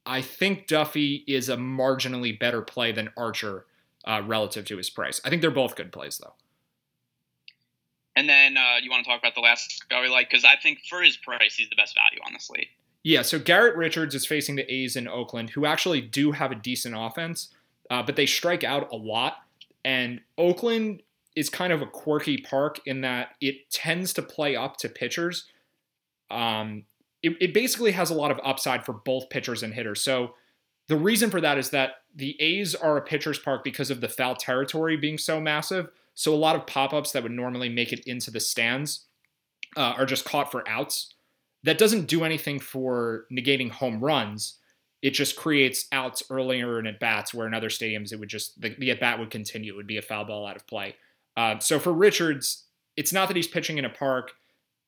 I 0.06 0.22
think 0.22 0.68
Duffy 0.68 1.24
is 1.28 1.50
a 1.50 1.56
marginally 1.56 2.38
better 2.38 2.62
play 2.62 2.92
than 2.92 3.10
Archer 3.18 3.66
uh, 4.06 4.22
relative 4.26 4.66
to 4.66 4.78
his 4.78 4.90
price. 4.90 5.22
I 5.24 5.30
think 5.30 5.42
they're 5.42 5.52
both 5.52 5.76
good 5.76 5.92
plays 5.92 6.20
though. 6.20 6.34
And 8.16 8.28
then 8.28 8.58
uh, 8.58 8.78
you 8.82 8.92
want 8.92 9.04
to 9.06 9.10
talk 9.10 9.20
about 9.20 9.36
the 9.36 9.42
last 9.42 9.86
guy 9.90 10.02
we 10.02 10.10
like 10.10 10.30
because 10.30 10.44
I 10.44 10.56
think 10.62 10.80
for 10.90 11.02
his 11.02 11.18
price, 11.18 11.56
he's 11.56 11.70
the 11.70 11.76
best 11.76 11.96
value 11.96 12.20
on 12.26 12.34
the 12.34 12.40
slate. 12.40 12.68
Yeah, 13.04 13.24
so 13.24 13.40
Garrett 13.40 13.76
Richards 13.76 14.14
is 14.14 14.26
facing 14.26 14.56
the 14.56 14.72
A's 14.72 14.96
in 14.96 15.08
Oakland, 15.08 15.52
who 15.52 15.66
actually 15.66 16.02
do 16.02 16.32
have 16.32 16.52
a 16.52 16.56
decent 16.56 16.96
offense, 16.98 17.50
uh, 17.90 18.04
but 18.04 18.16
they 18.16 18.28
strike 18.28 18.64
out 18.64 18.92
a 18.92 18.96
lot. 18.96 19.38
And 19.84 20.22
Oakland 20.38 21.02
is 21.36 21.50
kind 21.50 21.74
of 21.74 21.82
a 21.82 21.88
quirky 21.88 22.38
park 22.38 22.80
in 22.86 23.02
that 23.02 23.30
it 23.42 23.70
tends 23.72 24.14
to 24.14 24.22
play 24.22 24.56
up 24.56 24.78
to 24.78 24.90
pitchers. 24.90 25.46
Um, 26.30 26.84
it, 27.24 27.36
it 27.42 27.54
basically 27.54 27.92
has 27.92 28.10
a 28.10 28.16
lot 28.16 28.32
of 28.32 28.40
upside 28.44 28.86
for 28.86 28.94
both 28.94 29.30
pitchers 29.30 29.64
and 29.64 29.74
hitters. 29.74 30.02
So 30.02 30.36
the 30.88 30.96
reason 30.96 31.30
for 31.30 31.42
that 31.42 31.58
is 31.58 31.72
that 31.72 32.04
the 32.16 32.40
A's 32.40 32.76
are 32.76 32.98
a 32.98 33.02
pitcher's 33.02 33.40
park 33.40 33.64
because 33.64 33.90
of 33.90 34.02
the 34.02 34.10
foul 34.10 34.36
territory 34.36 34.98
being 34.98 35.18
so 35.18 35.40
massive. 35.40 35.90
So 36.14 36.34
a 36.34 36.36
lot 36.36 36.56
of 36.56 36.68
pop 36.68 36.94
ups 36.94 37.14
that 37.14 37.24
would 37.24 37.32
normally 37.32 37.70
make 37.70 37.94
it 37.94 38.02
into 38.06 38.30
the 38.30 38.40
stands 38.40 39.06
uh, 39.78 39.94
are 39.98 40.06
just 40.06 40.26
caught 40.26 40.52
for 40.52 40.68
outs 40.68 41.14
that 41.64 41.78
doesn't 41.78 42.08
do 42.08 42.24
anything 42.24 42.60
for 42.60 43.26
negating 43.32 43.70
home 43.70 44.04
runs. 44.04 44.58
It 45.02 45.12
just 45.12 45.36
creates 45.36 45.88
outs 45.92 46.24
earlier 46.30 46.80
in 46.80 46.88
at 46.88 47.00
bats, 47.00 47.34
where 47.34 47.48
in 47.48 47.54
other 47.54 47.70
stadiums 47.70 48.12
it 48.12 48.20
would 48.20 48.30
just 48.30 48.60
the, 48.62 48.76
the 48.78 48.92
at 48.92 49.00
bat 49.00 49.20
would 49.20 49.32
continue. 49.32 49.74
It 49.74 49.78
would 49.78 49.88
be 49.88 49.98
a 49.98 50.02
foul 50.02 50.26
ball 50.26 50.46
out 50.46 50.56
of 50.56 50.68
play. 50.68 50.96
Uh, 51.36 51.60
so 51.60 51.80
for 51.80 51.94
Richards, 51.94 52.66
it's 52.98 53.14
not 53.14 53.28
that 53.28 53.38
he's 53.38 53.48
pitching 53.48 53.78
in 53.78 53.86
a 53.86 53.90
park 53.90 54.32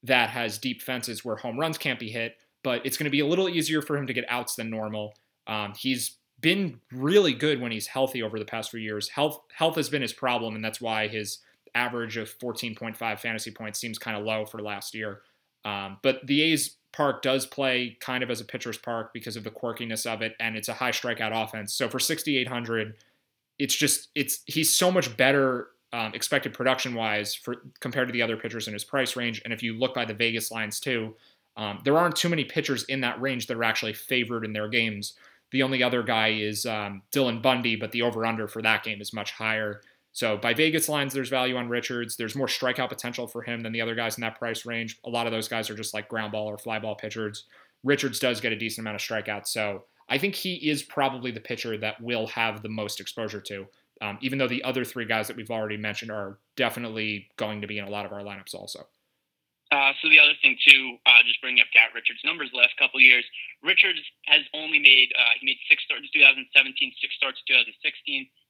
that 0.03 0.29
has 0.29 0.57
deep 0.57 0.81
fences 0.81 1.23
where 1.23 1.37
home 1.37 1.59
runs 1.59 1.77
can't 1.77 1.99
be 1.99 2.09
hit, 2.09 2.35
but 2.63 2.85
it's 2.85 2.97
going 2.97 3.05
to 3.05 3.11
be 3.11 3.21
a 3.21 3.25
little 3.25 3.47
easier 3.47 3.81
for 3.81 3.97
him 3.97 4.07
to 4.07 4.13
get 4.13 4.25
outs 4.27 4.55
than 4.55 4.69
normal. 4.69 5.15
Um, 5.47 5.73
he's 5.77 6.17
been 6.41 6.79
really 6.91 7.33
good 7.33 7.61
when 7.61 7.71
he's 7.71 7.87
healthy 7.87 8.21
over 8.21 8.37
the 8.37 8.45
past 8.45 8.71
few 8.71 8.79
years. 8.79 9.09
Health 9.09 9.41
health 9.53 9.75
has 9.75 9.89
been 9.89 10.01
his 10.01 10.13
problem, 10.13 10.55
and 10.55 10.63
that's 10.63 10.81
why 10.81 11.07
his 11.07 11.39
average 11.73 12.17
of 12.17 12.37
14.5 12.37 13.19
fantasy 13.19 13.49
points 13.49 13.79
seems 13.79 13.97
kind 13.97 14.15
of 14.17 14.23
low 14.23 14.45
for 14.45 14.61
last 14.61 14.93
year. 14.93 15.21
Um, 15.65 15.97
but 16.01 16.25
the 16.25 16.41
A's 16.41 16.77
park 16.91 17.21
does 17.21 17.45
play 17.45 17.97
kind 17.99 18.23
of 18.23 18.29
as 18.29 18.39
a 18.39 18.45
pitcher's 18.45 18.77
park 18.77 19.11
because 19.13 19.35
of 19.35 19.43
the 19.43 19.51
quirkiness 19.51 20.05
of 20.05 20.21
it, 20.21 20.35
and 20.39 20.55
it's 20.55 20.69
a 20.69 20.73
high 20.73 20.91
strikeout 20.91 21.31
offense. 21.33 21.73
So 21.73 21.89
for 21.89 21.99
6,800, 21.99 22.95
it's 23.59 23.75
just 23.75 24.09
it's 24.15 24.41
he's 24.45 24.73
so 24.73 24.91
much 24.91 25.15
better 25.17 25.69
um, 25.91 26.13
expected 26.15 26.53
production 26.53 26.95
wise 26.95 27.35
for 27.35 27.63
compared 27.79 28.07
to 28.07 28.11
the 28.11 28.21
other 28.21 28.35
pitchers 28.35 28.67
in 28.67 28.73
his 28.73 28.83
price 28.83 29.15
range. 29.15 29.41
And 29.43 29.53
if 29.53 29.61
you 29.61 29.77
look 29.77 29.93
by 29.93 30.05
the 30.05 30.13
Vegas 30.13 30.51
lines 30.51 30.79
too, 30.79 31.15
um, 31.55 31.79
there 31.85 31.97
aren't 31.97 32.15
too 32.15 32.29
many 32.29 32.43
pitchers 32.43 32.83
in 32.85 33.01
that 33.01 33.21
range 33.21 33.47
that 33.47 33.57
are 33.57 33.63
actually 33.63 33.93
favored 33.93 34.43
in 34.43 34.53
their 34.53 34.67
games. 34.67 35.13
The 35.51 35.61
only 35.61 35.83
other 35.83 36.01
guy 36.01 36.29
is 36.29 36.65
um, 36.65 37.03
Dylan 37.11 37.43
Bundy, 37.43 37.75
but 37.75 37.91
the 37.91 38.01
over 38.01 38.25
under 38.25 38.47
for 38.47 38.63
that 38.63 38.83
game 38.83 39.01
is 39.01 39.13
much 39.13 39.33
higher. 39.33 39.81
So 40.13 40.37
by 40.37 40.53
Vegas 40.53 40.87
lines, 40.87 41.11
there's 41.11 41.29
value 41.29 41.57
on 41.57 41.67
Richards. 41.67 42.15
There's 42.15 42.35
more 42.35 42.47
strikeout 42.47 42.89
potential 42.89 43.27
for 43.27 43.41
him 43.41 43.61
than 43.61 43.73
the 43.73 43.81
other 43.81 43.95
guys 43.95 44.15
in 44.15 44.21
that 44.21 44.37
price 44.37 44.65
range. 44.65 44.99
A 45.05 45.09
lot 45.09 45.25
of 45.25 45.31
those 45.31 45.47
guys 45.47 45.69
are 45.69 45.75
just 45.75 45.93
like 45.93 46.07
ground 46.07 46.31
ball 46.31 46.47
or 46.47 46.57
fly 46.57 46.77
ball 46.79 46.95
pitchers. 46.95 47.45
Richards 47.83 48.19
does 48.19 48.39
get 48.39 48.53
a 48.53 48.55
decent 48.55 48.83
amount 48.83 48.95
of 48.95 49.01
strikeouts. 49.01 49.47
So 49.47 49.85
I 50.07 50.19
think 50.19 50.35
he 50.35 50.69
is 50.69 50.83
probably 50.83 51.31
the 51.31 51.39
pitcher 51.39 51.77
that 51.77 51.99
will 51.99 52.27
have 52.27 52.61
the 52.61 52.69
most 52.69 52.99
exposure 52.99 53.41
to, 53.41 53.65
um, 54.01 54.19
even 54.21 54.37
though 54.37 54.47
the 54.47 54.63
other 54.63 54.85
three 54.85 55.05
guys 55.05 55.27
that 55.27 55.35
we've 55.35 55.49
already 55.49 55.77
mentioned 55.77 56.11
are 56.11 56.37
definitely 56.55 57.29
going 57.37 57.61
to 57.61 57.67
be 57.67 57.79
in 57.79 57.85
a 57.85 57.89
lot 57.89 58.05
of 58.05 58.13
our 58.13 58.21
lineups 58.21 58.53
also. 58.53 58.85
Uh, 59.73 59.89
so 59.97 60.05
the 60.05 60.21
other 60.21 60.37
thing 60.37 60.53
too, 60.61 61.01
uh, 61.09 61.25
just 61.25 61.41
bringing 61.41 61.57
up 61.57 61.65
Garrett 61.73 61.97
Richards' 61.97 62.21
numbers 62.21 62.53
the 62.53 62.61
last 62.61 62.77
couple 62.77 63.01
years. 63.01 63.25
Richards 63.65 63.97
has 64.29 64.45
only 64.53 64.77
made 64.77 65.09
uh, 65.17 65.33
he 65.41 65.49
made 65.49 65.57
six 65.65 65.81
starts 65.81 66.05
in 66.05 66.13
2017, 66.13 66.45
six 67.01 67.09
starts 67.17 67.41
in 67.49 67.73
2016. 67.73 67.81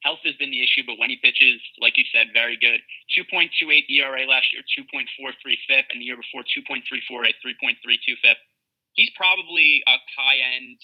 Health 0.04 0.20
has 0.28 0.36
been 0.36 0.52
the 0.52 0.60
issue, 0.60 0.84
but 0.84 1.00
when 1.00 1.08
he 1.08 1.16
pitches, 1.24 1.64
like 1.80 1.96
you 1.96 2.04
said, 2.12 2.36
very 2.36 2.60
good. 2.60 2.84
2.28 3.16 3.56
ERA 3.88 4.28
last 4.28 4.52
year, 4.52 4.68
2.43 4.68 5.08
FIP, 5.64 5.86
and 5.96 6.04
the 6.04 6.12
year 6.12 6.20
before 6.20 6.44
2.34 6.44 6.84
at 7.24 7.40
3.32 7.40 8.20
FIP. 8.20 8.40
He's 8.92 9.12
probably 9.16 9.80
a 9.88 9.96
high 10.20 10.44
end, 10.60 10.76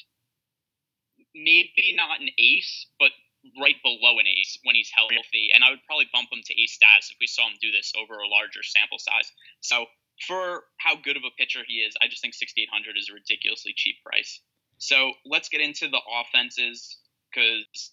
maybe 1.36 2.00
not 2.00 2.24
an 2.24 2.32
ace, 2.40 2.88
but 2.96 3.12
right 3.60 3.76
below 3.84 4.24
an 4.24 4.28
ace 4.28 4.56
when 4.64 4.80
he's 4.80 4.92
healthy. 4.96 5.52
And 5.52 5.68
I 5.68 5.76
would 5.76 5.84
probably 5.84 6.08
bump 6.16 6.32
him 6.32 6.40
to 6.48 6.54
ace 6.56 6.80
status 6.80 7.12
if 7.12 7.20
we 7.20 7.28
saw 7.28 7.44
him 7.44 7.60
do 7.60 7.76
this 7.76 7.92
over 8.00 8.16
a 8.24 8.28
larger 8.32 8.64
sample 8.64 9.04
size. 9.04 9.28
So 9.60 9.84
for 10.28 10.64
how 10.78 10.96
good 10.96 11.18
of 11.18 11.24
a 11.24 11.36
pitcher 11.38 11.62
he 11.68 11.76
is, 11.76 11.96
I 12.02 12.08
just 12.08 12.22
think 12.22 12.34
6,800 12.34 12.96
is 12.98 13.10
a 13.10 13.14
ridiculously 13.14 13.74
cheap 13.76 13.96
price. 14.06 14.42
So 14.78 15.12
let's 15.26 15.50
get 15.50 15.62
into 15.62 15.90
the 15.90 16.00
offenses 16.08 17.00
because 17.32 17.92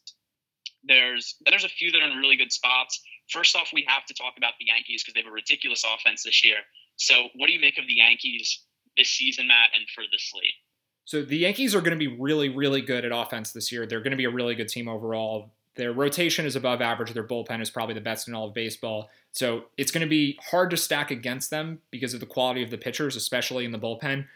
there's 0.84 1.36
there's 1.44 1.64
a 1.64 1.68
few 1.68 1.90
that 1.92 2.00
are 2.00 2.10
in 2.10 2.18
really 2.18 2.36
good 2.36 2.52
spots. 2.52 3.00
First 3.30 3.56
off, 3.56 3.70
we 3.72 3.84
have 3.88 4.06
to 4.06 4.14
talk 4.14 4.34
about 4.36 4.54
the 4.60 4.66
Yankees 4.66 5.02
because 5.02 5.14
they 5.14 5.20
have 5.20 5.30
a 5.30 5.34
ridiculous 5.34 5.84
offense 5.84 6.22
this 6.22 6.44
year. 6.44 6.58
So, 6.96 7.28
what 7.34 7.48
do 7.48 7.52
you 7.52 7.60
make 7.60 7.78
of 7.78 7.86
the 7.86 7.94
Yankees 7.94 8.62
this 8.96 9.08
season, 9.08 9.48
Matt, 9.48 9.70
and 9.74 9.84
for 9.94 10.02
the 10.02 10.18
slate? 10.18 10.54
So 11.06 11.22
the 11.22 11.36
Yankees 11.36 11.74
are 11.74 11.80
going 11.80 11.96
to 11.96 12.08
be 12.08 12.16
really, 12.18 12.48
really 12.48 12.80
good 12.80 13.04
at 13.04 13.12
offense 13.12 13.52
this 13.52 13.70
year. 13.70 13.86
They're 13.86 14.00
going 14.00 14.10
to 14.10 14.16
be 14.16 14.24
a 14.24 14.30
really 14.30 14.56
good 14.56 14.68
team 14.68 14.88
overall. 14.88 15.54
Their 15.76 15.92
rotation 15.92 16.46
is 16.46 16.56
above 16.56 16.80
average. 16.80 17.12
Their 17.12 17.26
bullpen 17.26 17.60
is 17.60 17.70
probably 17.70 17.94
the 17.94 18.00
best 18.00 18.28
in 18.28 18.34
all 18.34 18.48
of 18.48 18.54
baseball. 18.54 19.10
So 19.32 19.64
it's 19.76 19.90
going 19.90 20.04
to 20.04 20.08
be 20.08 20.38
hard 20.50 20.70
to 20.70 20.76
stack 20.76 21.10
against 21.10 21.50
them 21.50 21.80
because 21.90 22.14
of 22.14 22.20
the 22.20 22.26
quality 22.26 22.62
of 22.62 22.70
the 22.70 22.78
pitchers, 22.78 23.14
especially 23.16 23.64
in 23.64 23.72
the 23.72 23.78
bullpen. 23.78 24.26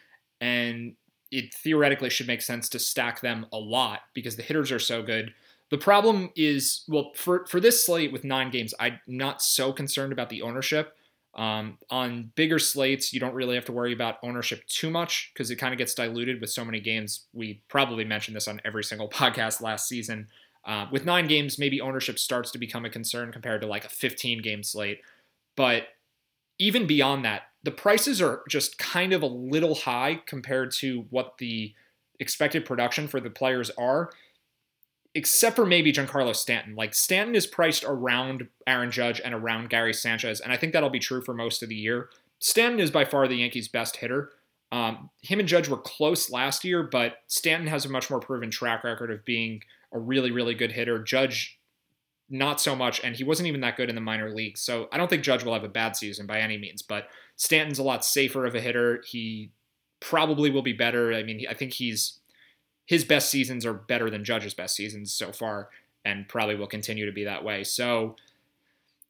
And 0.40 0.94
it 1.30 1.54
theoretically 1.54 2.11
should 2.11 2.26
make 2.26 2.42
sense 2.42 2.68
to 2.70 2.78
stack 2.78 3.20
them 3.20 3.47
a 3.52 3.59
lot 3.59 4.00
because 4.14 4.37
the 4.37 4.42
hitters 4.42 4.70
are 4.70 4.78
so 4.78 5.02
good. 5.02 5.32
The 5.70 5.78
problem 5.78 6.30
is, 6.37 6.82
well, 6.88 7.12
for, 7.14 7.47
for 7.47 7.61
this 7.61 7.87
slate 7.87 8.12
with 8.12 8.25
nine 8.25 8.50
games, 8.50 8.75
I'm 8.80 9.00
not 9.06 9.40
so 9.40 9.73
concerned 9.73 10.12
about 10.12 10.28
the 10.28 10.42
ownership. 10.42 10.94
Um, 11.35 11.78
on 11.90 12.32
bigger 12.35 12.59
slates, 12.59 13.12
you 13.12 13.20
don't 13.20 13.35
really 13.35 13.54
have 13.54 13.64
to 13.66 13.73
worry 13.73 13.92
about 13.92 14.18
ownership 14.23 14.66
too 14.66 14.90
much 14.90 15.30
because 15.32 15.50
it 15.50 15.56
kind 15.56 15.73
of 15.73 15.78
gets 15.78 15.94
diluted 15.94 16.40
with 16.40 16.50
so 16.50 16.64
many 16.64 16.80
games. 16.80 17.26
We 17.32 17.62
probably 17.68 18.04
mentioned 18.04 18.37
this 18.37 18.49
on 18.49 18.61
every 18.64 18.82
single 18.82 19.09
podcast 19.11 19.61
last 19.61 19.88
season. 19.88 20.28
Uh, 20.64 20.87
with 20.93 21.05
nine 21.05 21.26
games, 21.26 21.59
maybe 21.59 21.81
ownership 21.81 22.19
starts 22.19 22.50
to 22.50 22.59
become 22.59 22.85
a 22.85 22.90
concern 22.90 23.33
compared 23.33 23.61
to 23.62 23.67
like 23.67 23.85
a 23.85 23.88
15 23.88 24.43
game 24.43 24.62
slate. 24.62 25.00
But 25.57 25.88
even 26.59 26.87
beyond 26.87 27.25
that, 27.25 27.43
the 27.62 27.71
prices 27.71 28.21
are 28.21 28.43
just 28.49 28.79
kind 28.79 29.12
of 29.12 29.23
a 29.23 29.26
little 29.26 29.75
high 29.75 30.23
compared 30.26 30.73
to 30.73 31.07
what 31.11 31.38
the 31.38 31.75
expected 32.19 32.64
production 32.64 33.09
for 33.09 33.21
the 33.21 33.31
players 33.31 33.71
are, 33.79 34.11
except 35.14 35.57
for 35.57 35.67
maybe 35.67 35.93
Giancarlo 35.93 36.37
Stanton. 36.37 36.75
Like 36.75 36.95
Stanton 36.95 37.35
is 37.35 37.47
priced 37.47 37.85
around 37.85 38.49
Aaron 38.67 38.90
Judge 38.90 39.21
and 39.25 39.35
around 39.35 39.71
Gary 39.71 39.95
Sanchez, 39.95 40.40
and 40.40 40.52
I 40.52 40.57
think 40.57 40.73
that'll 40.73 40.90
be 40.90 40.99
true 40.99 41.23
for 41.23 41.35
most 41.35 41.62
of 41.62 41.69
the 41.69 41.75
year. 41.75 42.11
Stanton 42.38 42.81
is 42.81 42.90
by 42.90 43.05
far 43.05 43.26
the 43.26 43.37
Yankees' 43.37 43.69
best 43.69 43.97
hitter. 43.97 44.33
Um, 44.73 45.11
him 45.23 45.40
and 45.40 45.49
Judge 45.49 45.69
were 45.69 45.76
close 45.76 46.31
last 46.31 46.64
year, 46.64 46.83
but 46.83 47.17
Stanton 47.26 47.67
has 47.69 47.85
a 47.85 47.90
much 47.90 48.09
more 48.09 48.21
proven 48.21 48.50
track 48.50 48.85
record 48.85 49.11
of 49.11 49.25
being 49.25 49.62
a 49.92 49.99
really, 49.99 50.30
really 50.30 50.54
good 50.54 50.73
hitter. 50.73 51.02
Judge, 51.02 51.59
not 52.28 52.61
so 52.61 52.76
much, 52.76 53.00
and 53.02 53.16
he 53.16 53.25
wasn't 53.25 53.49
even 53.49 53.61
that 53.62 53.76
good 53.76 53.88
in 53.88 53.94
the 53.94 54.00
minor 54.00 54.30
leagues. 54.30 54.61
So 54.61 54.88
I 54.92 54.97
don't 54.97 55.11
think 55.11 55.23
Judge 55.23 55.42
will 55.42 55.54
have 55.54 55.64
a 55.64 55.68
bad 55.68 55.97
season 55.97 56.26
by 56.26 56.40
any 56.40 56.56
means, 56.56 56.82
but 56.82 57.09
Stanton's 57.37 57.78
a 57.78 57.82
lot 57.82 58.04
safer 58.04 58.47
of 58.47 58.54
a 58.54 58.61
hitter. 58.61 59.02
He 59.06 59.50
probably 59.99 60.50
will 60.50 60.62
be 60.62 60.73
better. 60.73 61.12
I 61.12 61.23
mean, 61.23 61.44
I 61.49 61.54
think 61.54 61.75
he's 61.75 62.20
his 62.87 63.04
best 63.04 63.30
seasons 63.30 63.64
are 63.64 63.73
better 63.73 64.11
than 64.11 64.25
Judge's 64.25 64.54
best 64.54 64.75
seasons 64.75 65.12
so 65.12 65.30
far, 65.32 65.68
and 66.04 66.28
probably 66.28 66.56
will 66.56 66.66
continue 66.66 67.06
to 67.06 67.12
be 67.12 67.25
that 67.25 67.44
way. 67.44 67.62
So, 67.62 68.16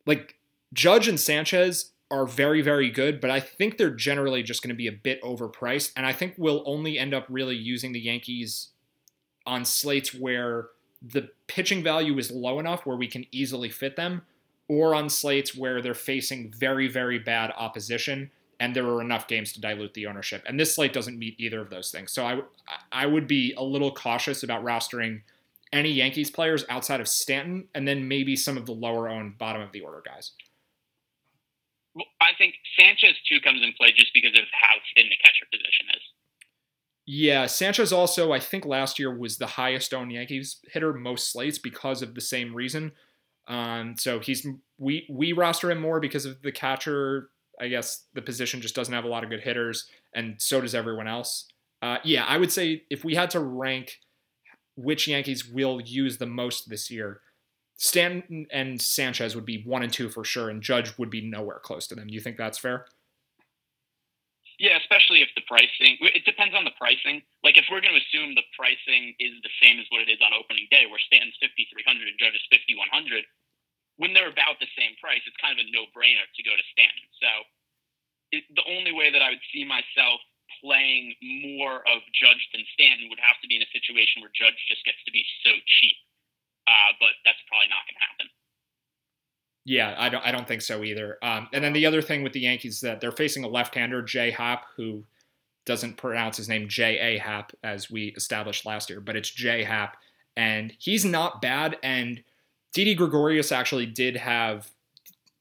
like 0.04 0.36
Judge 0.74 1.08
and 1.08 1.18
Sanchez 1.18 1.92
are 2.10 2.26
very, 2.26 2.60
very 2.60 2.90
good, 2.90 3.20
but 3.20 3.30
I 3.30 3.40
think 3.40 3.78
they're 3.78 3.90
generally 3.90 4.42
just 4.42 4.62
going 4.62 4.68
to 4.70 4.74
be 4.74 4.86
a 4.86 4.92
bit 4.92 5.22
overpriced, 5.22 5.92
and 5.96 6.04
I 6.04 6.12
think 6.12 6.34
we'll 6.36 6.62
only 6.66 6.98
end 6.98 7.14
up 7.14 7.26
really 7.28 7.56
using 7.56 7.92
the 7.92 8.00
Yankees 8.00 8.68
on 9.46 9.64
slates 9.64 10.14
where 10.14 10.68
the 11.02 11.30
pitching 11.46 11.82
value 11.82 12.18
is 12.18 12.30
low 12.30 12.58
enough 12.58 12.84
where 12.84 12.96
we 12.96 13.08
can 13.08 13.26
easily 13.32 13.70
fit 13.70 13.96
them, 13.96 14.22
or 14.68 14.94
on 14.94 15.08
slates 15.08 15.56
where 15.56 15.80
they're 15.80 15.94
facing 15.94 16.52
very, 16.52 16.88
very 16.88 17.18
bad 17.18 17.52
opposition 17.56 18.30
and 18.60 18.76
there 18.76 18.86
are 18.86 19.00
enough 19.00 19.26
games 19.26 19.52
to 19.54 19.60
dilute 19.60 19.94
the 19.94 20.06
ownership. 20.06 20.44
And 20.46 20.60
this 20.60 20.74
slate 20.74 20.92
doesn't 20.92 21.18
meet 21.18 21.34
either 21.40 21.60
of 21.60 21.70
those 21.70 21.90
things. 21.90 22.12
So 22.12 22.24
I 22.24 22.40
I 22.92 23.06
would 23.06 23.26
be 23.26 23.54
a 23.56 23.64
little 23.64 23.90
cautious 23.90 24.42
about 24.42 24.62
rostering 24.62 25.22
any 25.72 25.90
Yankees 25.90 26.30
players 26.30 26.64
outside 26.68 27.00
of 27.00 27.08
Stanton, 27.08 27.68
and 27.74 27.88
then 27.88 28.06
maybe 28.06 28.36
some 28.36 28.56
of 28.56 28.66
the 28.66 28.72
lower 28.72 29.08
owned 29.08 29.38
bottom 29.38 29.62
of 29.62 29.72
the 29.72 29.80
order 29.80 30.02
guys. 30.04 30.32
Well, 31.94 32.06
I 32.20 32.32
think 32.36 32.54
Sanchez 32.78 33.16
too 33.28 33.40
comes 33.40 33.62
in 33.62 33.72
play 33.72 33.92
just 33.92 34.12
because 34.12 34.34
of 34.34 34.44
how 34.52 34.76
thin 34.94 35.08
the 35.08 35.16
catcher 35.16 35.46
position 35.50 35.86
is. 35.96 36.02
Yeah, 37.06 37.46
Sanchez 37.46 37.92
also, 37.92 38.32
I 38.32 38.38
think 38.38 38.64
last 38.64 38.98
year 38.98 39.16
was 39.16 39.38
the 39.38 39.46
highest 39.46 39.92
owned 39.92 40.12
Yankees 40.12 40.60
hitter 40.70 40.92
most 40.92 41.32
slates 41.32 41.58
because 41.58 42.02
of 42.02 42.14
the 42.14 42.20
same 42.20 42.54
reason. 42.54 42.92
Um, 43.48 43.96
so 43.98 44.20
he's 44.20 44.46
we 44.78 45.06
we 45.10 45.32
roster 45.32 45.70
him 45.70 45.80
more 45.80 45.98
because 45.98 46.24
of 46.24 46.40
the 46.42 46.52
catcher 46.52 47.30
I 47.60 47.68
guess 47.68 48.06
the 48.14 48.22
position 48.22 48.60
just 48.60 48.74
doesn't 48.74 48.94
have 48.94 49.04
a 49.04 49.08
lot 49.08 49.22
of 49.22 49.30
good 49.30 49.42
hitters, 49.42 49.86
and 50.14 50.36
so 50.38 50.60
does 50.60 50.74
everyone 50.74 51.06
else. 51.06 51.46
Uh, 51.82 51.98
yeah, 52.04 52.24
I 52.24 52.38
would 52.38 52.50
say 52.50 52.84
if 52.90 53.04
we 53.04 53.14
had 53.14 53.30
to 53.30 53.40
rank 53.40 53.98
which 54.76 55.06
Yankees 55.06 55.46
will 55.46 55.80
use 55.80 56.16
the 56.16 56.26
most 56.26 56.70
this 56.70 56.90
year, 56.90 57.20
Stanton 57.76 58.46
and 58.50 58.80
Sanchez 58.80 59.34
would 59.34 59.44
be 59.44 59.62
one 59.64 59.82
and 59.82 59.92
two 59.92 60.08
for 60.08 60.24
sure, 60.24 60.48
and 60.48 60.62
Judge 60.62 60.96
would 60.98 61.10
be 61.10 61.20
nowhere 61.20 61.60
close 61.62 61.86
to 61.88 61.94
them. 61.94 62.08
You 62.08 62.20
think 62.20 62.38
that's 62.38 62.58
fair? 62.58 62.86
Yeah, 64.60 64.76
especially 64.76 65.24
if 65.24 65.32
the 65.32 65.40
pricing. 65.48 65.96
It 66.04 66.28
depends 66.28 66.52
on 66.52 66.68
the 66.68 66.76
pricing. 66.76 67.24
Like 67.40 67.56
if 67.56 67.64
we're 67.72 67.80
going 67.80 67.96
to 67.96 68.04
assume 68.04 68.36
the 68.36 68.44
pricing 68.52 69.16
is 69.16 69.40
the 69.40 69.54
same 69.56 69.80
as 69.80 69.88
what 69.88 70.04
it 70.04 70.12
is 70.12 70.20
on 70.20 70.36
opening 70.36 70.68
day, 70.68 70.84
where 70.84 71.00
Stanton's 71.00 71.40
fifty 71.40 71.64
three 71.72 71.80
hundred 71.88 72.12
and 72.12 72.20
Judge 72.20 72.36
is 72.36 72.44
fifty 72.52 72.76
one 72.76 72.92
hundred, 72.92 73.24
when 73.96 74.12
they're 74.12 74.28
about 74.28 74.60
the 74.60 74.68
same 74.76 75.00
price, 75.00 75.24
it's 75.24 75.40
kind 75.40 75.56
of 75.56 75.64
a 75.64 75.72
no-brainer 75.72 76.28
to 76.28 76.42
go 76.44 76.52
to 76.52 76.64
Stanton. 76.76 77.08
So 77.16 77.30
it, 78.36 78.44
the 78.52 78.66
only 78.68 78.92
way 78.92 79.08
that 79.08 79.24
I 79.24 79.32
would 79.32 79.44
see 79.48 79.64
myself 79.64 80.20
playing 80.60 81.16
more 81.40 81.80
of 81.88 82.04
Judge 82.12 82.44
than 82.52 82.60
Stanton 82.76 83.08
would 83.08 83.22
have 83.24 83.40
to 83.40 83.48
be 83.48 83.56
in 83.56 83.64
a 83.64 83.70
situation 83.72 84.20
where 84.20 84.34
Judge 84.36 84.60
just 84.68 84.84
gets 84.84 85.00
to 85.08 85.12
be 85.14 85.24
so 85.40 85.56
cheap. 85.80 85.96
Uh, 86.68 86.92
but 87.00 87.16
that's 87.24 87.40
probably 87.48 87.72
not 87.72 87.88
going 87.88 87.96
to 87.96 88.06
happen. 88.12 88.28
Yeah, 89.70 89.94
I 89.96 90.08
don't. 90.08 90.26
I 90.26 90.32
don't 90.32 90.48
think 90.48 90.62
so 90.62 90.82
either. 90.82 91.16
Um, 91.22 91.46
and 91.52 91.62
then 91.62 91.72
the 91.72 91.86
other 91.86 92.02
thing 92.02 92.24
with 92.24 92.32
the 92.32 92.40
Yankees 92.40 92.74
is 92.74 92.80
that 92.80 93.00
they're 93.00 93.12
facing 93.12 93.44
a 93.44 93.48
left-hander, 93.48 94.02
Jay 94.02 94.32
Happ, 94.32 94.64
who 94.76 95.04
doesn't 95.64 95.96
pronounce 95.96 96.36
his 96.38 96.48
name 96.48 96.66
J 96.68 96.98
A 96.98 97.18
Happ 97.18 97.52
as 97.62 97.88
we 97.88 98.08
established 98.16 98.66
last 98.66 98.90
year, 98.90 99.00
but 99.00 99.14
it's 99.14 99.30
J 99.30 99.62
Happ, 99.62 99.96
and 100.36 100.72
he's 100.80 101.04
not 101.04 101.40
bad. 101.40 101.78
And 101.84 102.24
Didi 102.72 102.96
Gregorius 102.96 103.52
actually 103.52 103.86
did 103.86 104.16
have 104.16 104.72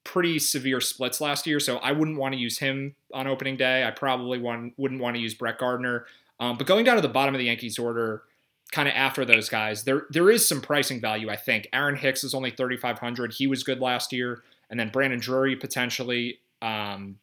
pretty 0.03 0.37
severe 0.37 0.79
splits 0.79 1.19
last 1.19 1.47
year, 1.47 1.59
so 1.59 1.77
I 1.77 1.91
wouldn't 1.91 2.19
want 2.19 2.35
to 2.35 2.39
use 2.39 2.59
him 2.59 2.93
on 3.11 3.25
opening 3.25 3.57
day. 3.57 3.83
I 3.83 3.89
probably 3.89 4.37
want, 4.37 4.73
wouldn't 4.77 5.01
want 5.01 5.15
to 5.15 5.21
use 5.21 5.33
Brett 5.33 5.57
Gardner. 5.57 6.05
Um, 6.39 6.55
but 6.55 6.67
going 6.67 6.85
down 6.85 6.97
to 6.97 7.01
the 7.01 7.07
bottom 7.07 7.33
of 7.33 7.39
the 7.39 7.45
Yankees 7.45 7.79
order, 7.79 8.21
kind 8.71 8.87
of 8.87 8.93
after 8.95 9.25
those 9.25 9.49
guys, 9.49 9.83
there 9.83 10.05
there 10.09 10.29
is 10.29 10.47
some 10.47 10.61
pricing 10.61 11.01
value. 11.01 11.29
I 11.29 11.35
think 11.35 11.67
Aaron 11.73 11.95
Hicks 11.95 12.23
is 12.23 12.33
only 12.33 12.51
3,500. 12.51 13.33
He 13.33 13.47
was 13.47 13.63
good 13.63 13.79
last 13.79 14.13
year, 14.13 14.43
and 14.69 14.79
then 14.79 14.89
Brandon 14.89 15.19
Drury 15.19 15.55
potentially, 15.55 16.39
um, 16.61 17.17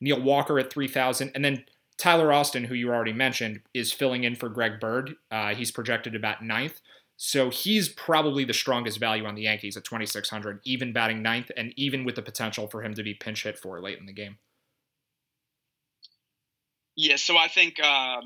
Neil 0.00 0.20
Walker 0.20 0.58
at 0.58 0.72
3,000, 0.72 1.32
and 1.34 1.44
then 1.44 1.64
Tyler 1.98 2.32
Austin, 2.32 2.64
who 2.64 2.74
you 2.74 2.90
already 2.90 3.12
mentioned, 3.12 3.60
is 3.74 3.92
filling 3.92 4.24
in 4.24 4.34
for 4.34 4.48
Greg 4.48 4.80
Bird. 4.80 5.14
Uh, 5.30 5.54
he's 5.54 5.70
projected 5.70 6.14
about 6.14 6.42
ninth. 6.42 6.80
So 7.16 7.50
he's 7.50 7.88
probably 7.88 8.44
the 8.44 8.52
strongest 8.52 8.98
value 8.98 9.24
on 9.26 9.36
the 9.36 9.42
Yankees 9.42 9.76
at 9.76 9.84
2,600, 9.84 10.60
even 10.64 10.92
batting 10.92 11.22
ninth, 11.22 11.52
and 11.56 11.72
even 11.76 12.04
with 12.04 12.16
the 12.16 12.22
potential 12.22 12.66
for 12.66 12.82
him 12.82 12.94
to 12.94 13.02
be 13.04 13.14
pinch 13.14 13.44
hit 13.44 13.58
for 13.58 13.80
late 13.80 13.98
in 13.98 14.06
the 14.06 14.12
game. 14.12 14.38
Yeah, 16.96 17.16
so 17.16 17.36
I 17.36 17.48
think 17.48 17.76
uh, 17.80 18.22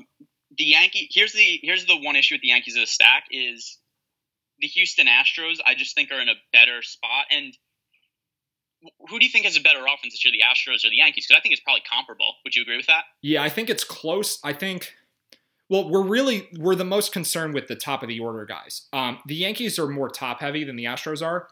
the 0.57 0.65
Yankee 0.65 1.09
here's 1.11 1.33
the 1.33 1.59
here's 1.61 1.85
the 1.85 1.97
one 1.97 2.15
issue 2.15 2.35
with 2.35 2.41
the 2.41 2.49
Yankees 2.49 2.75
of 2.75 2.81
the 2.81 2.87
stack 2.87 3.25
is 3.31 3.77
the 4.59 4.67
Houston 4.67 5.07
Astros. 5.07 5.57
I 5.65 5.75
just 5.75 5.95
think 5.95 6.11
are 6.11 6.19
in 6.19 6.29
a 6.29 6.35
better 6.51 6.81
spot. 6.81 7.25
And 7.29 7.55
who 9.09 9.19
do 9.19 9.25
you 9.25 9.31
think 9.31 9.45
has 9.45 9.57
a 9.57 9.61
better 9.61 9.79
offense 9.79 10.13
this 10.13 10.25
year, 10.25 10.31
the 10.31 10.43
Astros 10.43 10.85
or 10.85 10.89
the 10.89 10.97
Yankees? 10.97 11.25
Because 11.27 11.39
I 11.39 11.41
think 11.41 11.53
it's 11.53 11.61
probably 11.61 11.83
comparable. 11.89 12.35
Would 12.43 12.55
you 12.55 12.61
agree 12.61 12.77
with 12.77 12.87
that? 12.87 13.03
Yeah, 13.21 13.43
I 13.43 13.49
think 13.49 13.69
it's 13.69 13.83
close. 13.83 14.39
I 14.43 14.53
think 14.53 14.93
well, 15.69 15.89
we're 15.89 16.03
really 16.03 16.47
we're 16.57 16.75
the 16.75 16.85
most 16.85 17.11
concerned 17.11 17.53
with 17.53 17.67
the 17.67 17.75
top 17.75 18.01
of 18.01 18.09
the 18.09 18.19
order 18.19 18.45
guys. 18.45 18.87
Um, 18.93 19.19
the 19.25 19.35
Yankees 19.35 19.77
are 19.77 19.87
more 19.87 20.09
top 20.09 20.39
heavy 20.39 20.63
than 20.63 20.75
the 20.75 20.85
Astros 20.85 21.25
are, 21.25 21.49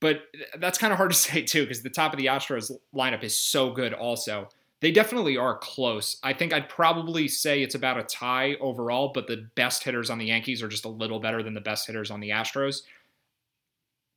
but 0.00 0.22
that's 0.58 0.78
kind 0.78 0.92
of 0.92 0.96
hard 0.96 1.12
to 1.12 1.16
say 1.18 1.42
too 1.42 1.62
because 1.62 1.82
the 1.82 1.90
top 1.90 2.12
of 2.12 2.18
the 2.18 2.26
Astros 2.26 2.70
lineup 2.94 3.22
is 3.22 3.36
so 3.36 3.70
good. 3.70 3.92
Also, 3.92 4.48
they 4.84 4.90
definitely 4.90 5.38
are 5.38 5.56
close. 5.56 6.18
I 6.22 6.34
think 6.34 6.52
I'd 6.52 6.68
probably 6.68 7.26
say 7.26 7.62
it's 7.62 7.74
about 7.74 7.98
a 7.98 8.02
tie 8.02 8.56
overall, 8.60 9.12
but 9.14 9.26
the 9.26 9.48
best 9.54 9.82
hitters 9.82 10.10
on 10.10 10.18
the 10.18 10.26
Yankees 10.26 10.62
are 10.62 10.68
just 10.68 10.84
a 10.84 10.90
little 10.90 11.20
better 11.20 11.42
than 11.42 11.54
the 11.54 11.62
best 11.62 11.86
hitters 11.86 12.10
on 12.10 12.20
the 12.20 12.28
Astros. 12.28 12.82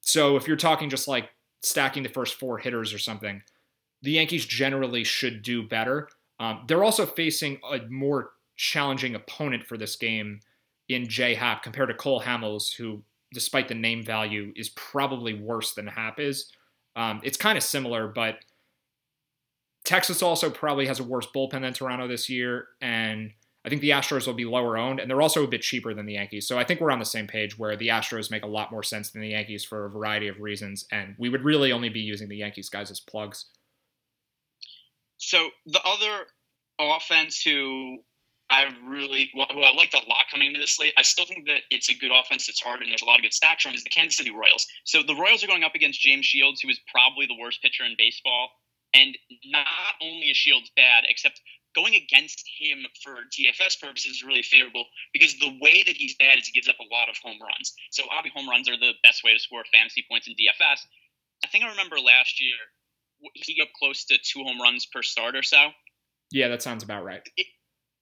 So 0.02 0.36
if 0.36 0.46
you're 0.46 0.58
talking 0.58 0.90
just 0.90 1.08
like 1.08 1.30
stacking 1.62 2.04
the 2.04 2.10
first 2.10 2.36
four 2.36 2.58
hitters 2.58 2.94
or 2.94 2.98
something, 3.00 3.42
the 4.02 4.12
Yankees 4.12 4.46
generally 4.46 5.06
should 5.06 5.42
do 5.42 5.66
better. 5.66 6.10
Um, 6.38 6.66
they're 6.68 6.84
also 6.84 7.06
facing 7.06 7.62
a 7.72 7.80
more 7.90 8.32
challenging 8.58 9.16
opponent 9.16 9.64
for 9.64 9.78
this 9.78 9.96
game 9.96 10.42
in 10.90 11.08
J 11.08 11.34
Happ 11.34 11.64
compared 11.64 11.88
to 11.88 11.96
Cole 11.96 12.20
Hamels, 12.20 12.76
who, 12.76 13.04
despite 13.34 13.70
the 13.70 13.74
name 13.74 14.04
value, 14.04 14.52
is 14.58 14.68
probably 14.68 15.34
worse 15.34 15.76
than 15.76 15.88
Happ 15.88 16.20
is. 16.20 16.52
Um, 16.98 17.22
it's 17.24 17.38
kind 17.38 17.58
of 17.58 17.64
similar, 17.64 18.10
but 18.10 18.40
Texas 19.88 20.22
also 20.22 20.50
probably 20.50 20.86
has 20.88 21.00
a 21.00 21.04
worse 21.04 21.28
bullpen 21.34 21.62
than 21.62 21.72
Toronto 21.72 22.10
this 22.10 22.30
year, 22.30 22.68
and 22.82 23.32
I 23.64 23.70
think 23.70 23.80
the 23.80 23.92
Astros 23.92 24.28
will 24.28 24.34
be 24.34 24.44
lower 24.44 24.78
owned, 24.78 25.00
and 25.00 25.10
they're 25.10 25.22
also 25.22 25.46
a 25.46 25.48
bit 25.48 25.62
cheaper 25.62 25.94
than 25.94 26.06
the 26.06 26.16
Yankees. 26.16 26.46
So 26.46 26.60
I 26.60 26.66
think 26.66 26.82
we're 26.82 26.92
on 26.92 27.00
the 27.00 27.06
same 27.06 27.26
page 27.26 27.58
where 27.58 27.78
the 27.78 27.88
Astros 27.88 28.30
make 28.30 28.44
a 28.44 28.48
lot 28.48 28.70
more 28.70 28.84
sense 28.84 29.12
than 29.12 29.22
the 29.22 29.30
Yankees 29.30 29.64
for 29.64 29.86
a 29.86 29.90
variety 29.90 30.28
of 30.28 30.42
reasons, 30.42 30.86
and 30.92 31.16
we 31.18 31.30
would 31.30 31.46
really 31.46 31.72
only 31.72 31.88
be 31.88 32.02
using 32.02 32.28
the 32.28 32.36
Yankees 32.36 32.68
guys 32.68 32.92
as 32.92 33.00
plugs. 33.00 33.46
So 35.16 35.52
the 35.66 35.80
other 35.86 36.26
offense 36.78 37.42
who 37.42 38.00
I 38.50 38.66
really 38.86 39.32
well, 39.36 39.48
who 39.54 39.62
I 39.62 39.74
liked 39.74 39.94
a 39.94 40.00
lot 40.00 40.26
coming 40.30 40.48
into 40.48 40.60
this 40.60 40.76
slate. 40.76 40.94
I 40.98 41.02
still 41.02 41.26
think 41.26 41.48
that 41.48 41.62
it's 41.70 41.90
a 41.90 41.96
good 41.96 42.12
offense. 42.14 42.50
It's 42.50 42.62
hard 42.62 42.82
and 42.82 42.90
there's 42.90 43.02
a 43.02 43.06
lot 43.06 43.20
of 43.20 43.24
good 43.24 43.32
stats 43.32 43.62
from 43.62 43.74
is 43.74 43.86
the 43.86 43.90
Kansas 43.90 44.18
City 44.18 44.32
Royals. 44.32 44.68
So 44.84 45.02
the 45.02 45.16
Royals 45.16 45.46
are 45.46 45.48
going 45.48 45.64
up 45.64 45.76
against 45.76 46.02
James 46.02 46.26
Shields, 46.26 46.60
who 46.60 46.70
is 46.70 46.80
probably 46.92 47.26
the 47.26 47.38
worst 47.40 47.62
pitcher 47.62 47.86
in 47.86 47.96
baseball. 47.98 48.50
And 48.94 49.18
not 49.46 49.68
only 50.02 50.30
is 50.30 50.38
Shields 50.38 50.72
bad, 50.76 51.04
except 51.08 51.42
going 51.76 51.96
against 51.96 52.44
him 52.60 52.86
for 53.04 53.16
DFS 53.30 53.80
purposes 53.80 54.18
is 54.18 54.24
really 54.24 54.42
favorable 54.42 54.86
because 55.14 55.38
the 55.38 55.58
way 55.62 55.84
that 55.86 55.96
he's 55.96 56.16
bad 56.16 56.40
is 56.40 56.48
he 56.48 56.54
gives 56.54 56.68
up 56.68 56.80
a 56.80 56.94
lot 56.94 57.10
of 57.10 57.18
home 57.18 57.38
runs. 57.42 57.74
So 57.92 58.04
obviously 58.12 58.42
home 58.42 58.50
runs 58.50 58.68
are 58.68 58.78
the 58.78 58.94
best 59.04 59.24
way 59.24 59.34
to 59.34 59.40
score 59.40 59.64
fantasy 59.72 60.04
points 60.10 60.28
in 60.28 60.34
DFS. 60.34 60.80
I 61.44 61.48
think 61.48 61.64
I 61.64 61.70
remember 61.70 62.00
last 62.00 62.42
year 62.42 62.58
he 63.34 63.62
up 63.62 63.70
close 63.78 64.06
to 64.06 64.18
two 64.18 64.44
home 64.44 64.62
runs 64.62 64.86
per 64.86 65.04
start 65.04 65.36
or 65.36 65.44
so. 65.44 65.70
Yeah, 66.32 66.50
that 66.50 66.62
sounds 66.62 66.84
about 66.84 67.04
right. 67.04 67.22
It, 67.38 67.48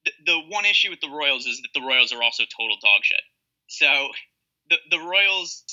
the, 0.06 0.12
the 0.26 0.40
one 0.50 0.66
issue 0.66 0.90
with 0.90 1.02
the 1.02 1.10
Royals 1.10 1.46
is 1.46 1.62
that 1.62 1.70
the 1.74 1.86
Royals 1.86 2.14
are 2.14 2.24
also 2.24 2.44
total 2.44 2.78
dog 2.82 3.04
shit. 3.04 3.22
So 3.68 4.10
the 4.70 4.78
the 4.92 5.00
Royals, 5.00 5.64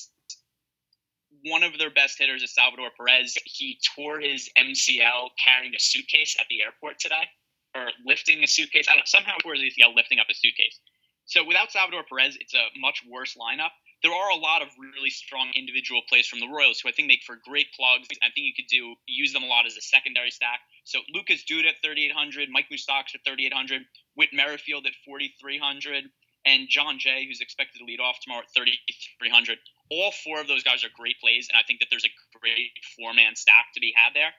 one 1.44 1.62
of 1.62 1.78
their 1.78 1.90
best 1.90 2.18
hitters 2.18 2.42
is 2.42 2.54
Salvador 2.54 2.90
Perez. 2.96 3.36
He 3.44 3.78
tore 3.96 4.20
his 4.20 4.50
MCL 4.56 5.30
carrying 5.42 5.74
a 5.74 5.80
suitcase 5.80 6.36
at 6.38 6.46
the 6.48 6.62
airport 6.62 6.98
today, 6.98 7.26
or 7.74 7.90
lifting 8.06 8.42
a 8.42 8.46
suitcase. 8.46 8.86
I 8.88 8.94
don't 8.94 9.08
somehow 9.08 9.36
tore 9.42 9.54
his 9.54 9.62
ACL 9.62 9.94
lifting 9.94 10.18
up 10.18 10.26
a 10.30 10.34
suitcase. 10.34 10.78
So 11.26 11.44
without 11.44 11.72
Salvador 11.72 12.04
Perez, 12.08 12.36
it's 12.40 12.54
a 12.54 12.66
much 12.78 13.02
worse 13.08 13.36
lineup. 13.36 13.70
There 14.02 14.12
are 14.12 14.30
a 14.30 14.36
lot 14.36 14.62
of 14.62 14.68
really 14.78 15.10
strong 15.10 15.50
individual 15.54 16.02
plays 16.08 16.26
from 16.26 16.40
the 16.40 16.48
Royals, 16.48 16.80
who 16.80 16.88
I 16.88 16.92
think 16.92 17.06
make 17.06 17.22
for 17.24 17.38
great 17.46 17.68
plugs. 17.74 18.08
I 18.20 18.30
think 18.34 18.46
you 18.46 18.54
could 18.54 18.66
do 18.66 18.94
use 19.06 19.32
them 19.32 19.44
a 19.44 19.46
lot 19.46 19.64
as 19.64 19.76
a 19.76 19.80
secondary 19.80 20.30
stack. 20.30 20.58
So 20.84 20.98
Lucas 21.14 21.44
Duda 21.48 21.70
at 21.70 21.82
3,800, 21.84 22.48
Mike 22.50 22.66
Moustakas 22.66 23.14
at 23.14 23.24
3,800, 23.24 23.82
Whit 24.16 24.30
Merrifield 24.32 24.86
at 24.86 24.92
4,300, 25.06 26.10
and 26.44 26.68
Jon 26.68 26.98
Jay, 26.98 27.26
who's 27.26 27.40
expected 27.40 27.78
to 27.78 27.84
lead 27.84 28.00
off 28.00 28.18
tomorrow 28.20 28.42
at 28.42 28.52
3,300. 28.54 29.58
All 29.90 30.12
four 30.24 30.40
of 30.40 30.48
those 30.48 30.62
guys 30.62 30.84
are 30.84 30.90
great 30.94 31.20
plays, 31.20 31.48
and 31.50 31.58
I 31.58 31.62
think 31.66 31.80
that 31.80 31.88
there's 31.90 32.04
a 32.04 32.14
great 32.38 32.72
four 32.96 33.14
man 33.14 33.36
stack 33.36 33.72
to 33.74 33.80
be 33.80 33.94
had 33.94 34.14
there. 34.14 34.32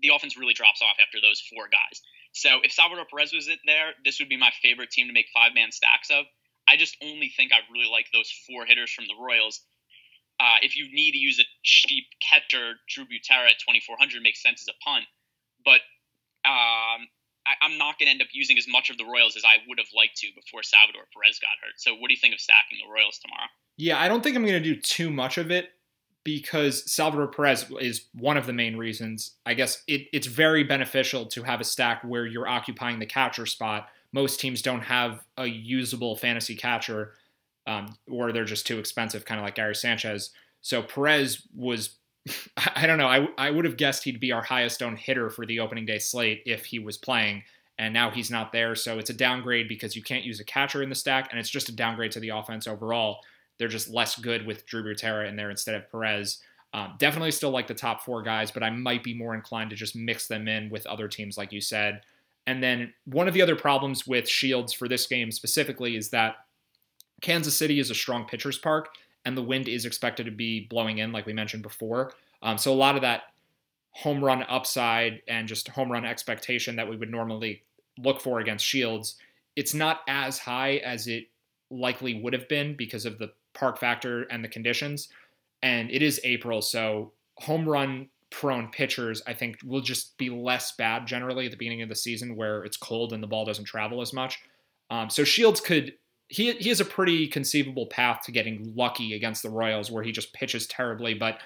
The 0.00 0.10
offense 0.14 0.38
really 0.38 0.54
drops 0.54 0.82
off 0.82 0.96
after 1.02 1.20
those 1.20 1.42
four 1.50 1.68
guys. 1.70 2.02
So 2.32 2.60
if 2.62 2.72
Salvador 2.72 3.06
Perez 3.06 3.32
was 3.32 3.48
there, 3.66 3.94
this 4.04 4.18
would 4.20 4.28
be 4.28 4.36
my 4.36 4.50
favorite 4.62 4.90
team 4.90 5.06
to 5.06 5.12
make 5.12 5.26
five 5.34 5.54
man 5.54 5.72
stacks 5.72 6.10
of. 6.10 6.26
I 6.68 6.76
just 6.76 6.96
only 7.02 7.32
think 7.34 7.52
I 7.52 7.64
really 7.72 7.90
like 7.90 8.06
those 8.12 8.30
four 8.46 8.66
hitters 8.66 8.92
from 8.92 9.06
the 9.06 9.16
Royals. 9.18 9.60
Uh, 10.38 10.62
if 10.62 10.76
you 10.76 10.86
need 10.92 11.12
to 11.12 11.18
use 11.18 11.40
a 11.40 11.48
cheap 11.64 12.04
catcher, 12.22 12.74
Drew 12.88 13.04
Butera 13.04 13.50
at 13.50 13.58
2,400 13.58 14.22
makes 14.22 14.42
sense 14.42 14.62
as 14.62 14.68
a 14.68 14.78
punt. 14.84 15.04
But 15.64 15.80
um, 16.46 17.08
I, 17.48 17.64
am 17.64 17.78
not 17.78 17.98
going 17.98 18.06
to 18.06 18.12
end 18.12 18.22
up 18.22 18.28
using 18.32 18.58
as 18.58 18.66
much 18.68 18.90
of 18.90 18.98
the 18.98 19.04
Royals 19.04 19.36
as 19.36 19.44
I 19.44 19.56
would 19.66 19.78
have 19.78 19.88
liked 19.96 20.16
to 20.18 20.28
before 20.34 20.62
Salvador 20.62 21.02
Perez 21.14 21.38
got 21.38 21.50
hurt. 21.62 21.74
So, 21.78 21.94
what 21.94 22.08
do 22.08 22.14
you 22.14 22.20
think 22.20 22.34
of 22.34 22.40
stacking 22.40 22.78
the 22.84 22.92
Royals 22.92 23.18
tomorrow? 23.18 23.48
Yeah, 23.76 23.98
I 23.98 24.08
don't 24.08 24.22
think 24.22 24.36
I'm 24.36 24.44
going 24.44 24.62
to 24.62 24.74
do 24.74 24.80
too 24.80 25.10
much 25.10 25.38
of 25.38 25.50
it 25.50 25.70
because 26.24 26.90
Salvador 26.90 27.28
Perez 27.28 27.66
is 27.80 28.06
one 28.12 28.36
of 28.36 28.46
the 28.46 28.52
main 28.52 28.76
reasons. 28.76 29.36
I 29.46 29.54
guess 29.54 29.82
it, 29.86 30.08
it's 30.12 30.26
very 30.26 30.64
beneficial 30.64 31.26
to 31.26 31.42
have 31.44 31.60
a 31.60 31.64
stack 31.64 32.02
where 32.04 32.26
you're 32.26 32.48
occupying 32.48 32.98
the 32.98 33.06
catcher 33.06 33.46
spot. 33.46 33.88
Most 34.12 34.40
teams 34.40 34.60
don't 34.60 34.82
have 34.82 35.24
a 35.36 35.46
usable 35.46 36.16
fantasy 36.16 36.54
catcher, 36.54 37.14
um, 37.66 37.96
or 38.10 38.32
they're 38.32 38.44
just 38.44 38.66
too 38.66 38.78
expensive, 38.78 39.24
kind 39.24 39.38
of 39.38 39.44
like 39.44 39.54
Gary 39.54 39.74
Sanchez. 39.74 40.30
So 40.60 40.82
Perez 40.82 41.46
was 41.54 41.96
I 42.74 42.86
don't 42.86 42.98
know. 42.98 43.06
I, 43.06 43.28
I 43.36 43.50
would 43.50 43.64
have 43.64 43.76
guessed 43.76 44.04
he'd 44.04 44.20
be 44.20 44.32
our 44.32 44.42
highest 44.42 44.82
owned 44.82 44.98
hitter 44.98 45.30
for 45.30 45.46
the 45.46 45.60
opening 45.60 45.86
day 45.86 45.98
slate 45.98 46.42
if 46.46 46.64
he 46.64 46.78
was 46.78 46.96
playing, 46.96 47.42
and 47.78 47.94
now 47.94 48.10
he's 48.10 48.30
not 48.30 48.52
there. 48.52 48.74
So 48.74 48.98
it's 48.98 49.10
a 49.10 49.14
downgrade 49.14 49.68
because 49.68 49.96
you 49.96 50.02
can't 50.02 50.24
use 50.24 50.40
a 50.40 50.44
catcher 50.44 50.82
in 50.82 50.88
the 50.88 50.94
stack, 50.94 51.28
and 51.30 51.38
it's 51.38 51.50
just 51.50 51.68
a 51.68 51.72
downgrade 51.72 52.12
to 52.12 52.20
the 52.20 52.30
offense 52.30 52.66
overall. 52.66 53.20
They're 53.58 53.68
just 53.68 53.90
less 53.90 54.18
good 54.18 54.46
with 54.46 54.66
Drew 54.66 54.84
Butera 54.84 55.28
in 55.28 55.36
there 55.36 55.50
instead 55.50 55.74
of 55.74 55.90
Perez. 55.90 56.38
Um, 56.74 56.94
definitely 56.98 57.30
still 57.30 57.50
like 57.50 57.66
the 57.66 57.74
top 57.74 58.02
four 58.02 58.22
guys, 58.22 58.50
but 58.50 58.62
I 58.62 58.70
might 58.70 59.02
be 59.02 59.14
more 59.14 59.34
inclined 59.34 59.70
to 59.70 59.76
just 59.76 59.96
mix 59.96 60.28
them 60.28 60.48
in 60.48 60.68
with 60.68 60.86
other 60.86 61.08
teams, 61.08 61.38
like 61.38 61.52
you 61.52 61.60
said. 61.60 62.02
And 62.46 62.62
then 62.62 62.92
one 63.04 63.26
of 63.26 63.34
the 63.34 63.42
other 63.42 63.56
problems 63.56 64.06
with 64.06 64.28
Shields 64.28 64.72
for 64.72 64.86
this 64.86 65.06
game 65.06 65.30
specifically 65.30 65.96
is 65.96 66.10
that 66.10 66.36
Kansas 67.20 67.56
City 67.56 67.80
is 67.80 67.90
a 67.90 67.94
strong 67.94 68.26
pitcher's 68.26 68.58
park 68.58 68.88
and 69.28 69.36
the 69.36 69.42
wind 69.42 69.68
is 69.68 69.84
expected 69.84 70.24
to 70.24 70.32
be 70.32 70.66
blowing 70.70 70.98
in, 70.98 71.12
like 71.12 71.26
we 71.26 71.34
mentioned 71.34 71.62
before. 71.62 72.12
Um, 72.42 72.56
so 72.56 72.72
a 72.72 72.74
lot 72.74 72.96
of 72.96 73.02
that 73.02 73.24
home 73.90 74.24
run 74.24 74.42
upside 74.48 75.20
and 75.28 75.46
just 75.46 75.68
home 75.68 75.92
run 75.92 76.06
expectation 76.06 76.76
that 76.76 76.88
we 76.88 76.96
would 76.96 77.10
normally 77.10 77.62
look 77.98 78.22
for 78.22 78.40
against 78.40 78.64
Shields, 78.64 79.16
it's 79.54 79.74
not 79.74 80.00
as 80.08 80.38
high 80.38 80.76
as 80.76 81.06
it 81.08 81.24
likely 81.70 82.22
would 82.22 82.32
have 82.32 82.48
been 82.48 82.74
because 82.74 83.04
of 83.04 83.18
the 83.18 83.30
park 83.52 83.78
factor 83.78 84.22
and 84.22 84.42
the 84.42 84.48
conditions. 84.48 85.08
And 85.62 85.90
it 85.90 86.00
is 86.00 86.20
April, 86.24 86.62
so 86.62 87.12
home 87.36 87.68
run 87.68 88.08
prone 88.30 88.68
pitchers, 88.68 89.20
I 89.26 89.34
think, 89.34 89.58
will 89.62 89.82
just 89.82 90.16
be 90.16 90.30
less 90.30 90.72
bad 90.72 91.06
generally 91.06 91.44
at 91.44 91.50
the 91.50 91.58
beginning 91.58 91.82
of 91.82 91.90
the 91.90 91.94
season 91.94 92.34
where 92.34 92.64
it's 92.64 92.78
cold 92.78 93.12
and 93.12 93.22
the 93.22 93.26
ball 93.26 93.44
doesn't 93.44 93.66
travel 93.66 94.00
as 94.00 94.14
much. 94.14 94.40
Um, 94.88 95.10
so 95.10 95.22
Shields 95.22 95.60
could 95.60 95.92
he 96.28 96.52
he 96.52 96.68
has 96.68 96.80
a 96.80 96.84
pretty 96.84 97.26
conceivable 97.26 97.86
path 97.86 98.20
to 98.24 98.32
getting 98.32 98.72
lucky 98.76 99.14
against 99.14 99.42
the 99.42 99.50
Royals, 99.50 99.90
where 99.90 100.02
he 100.02 100.12
just 100.12 100.32
pitches 100.32 100.66
terribly, 100.66 101.14
but 101.14 101.40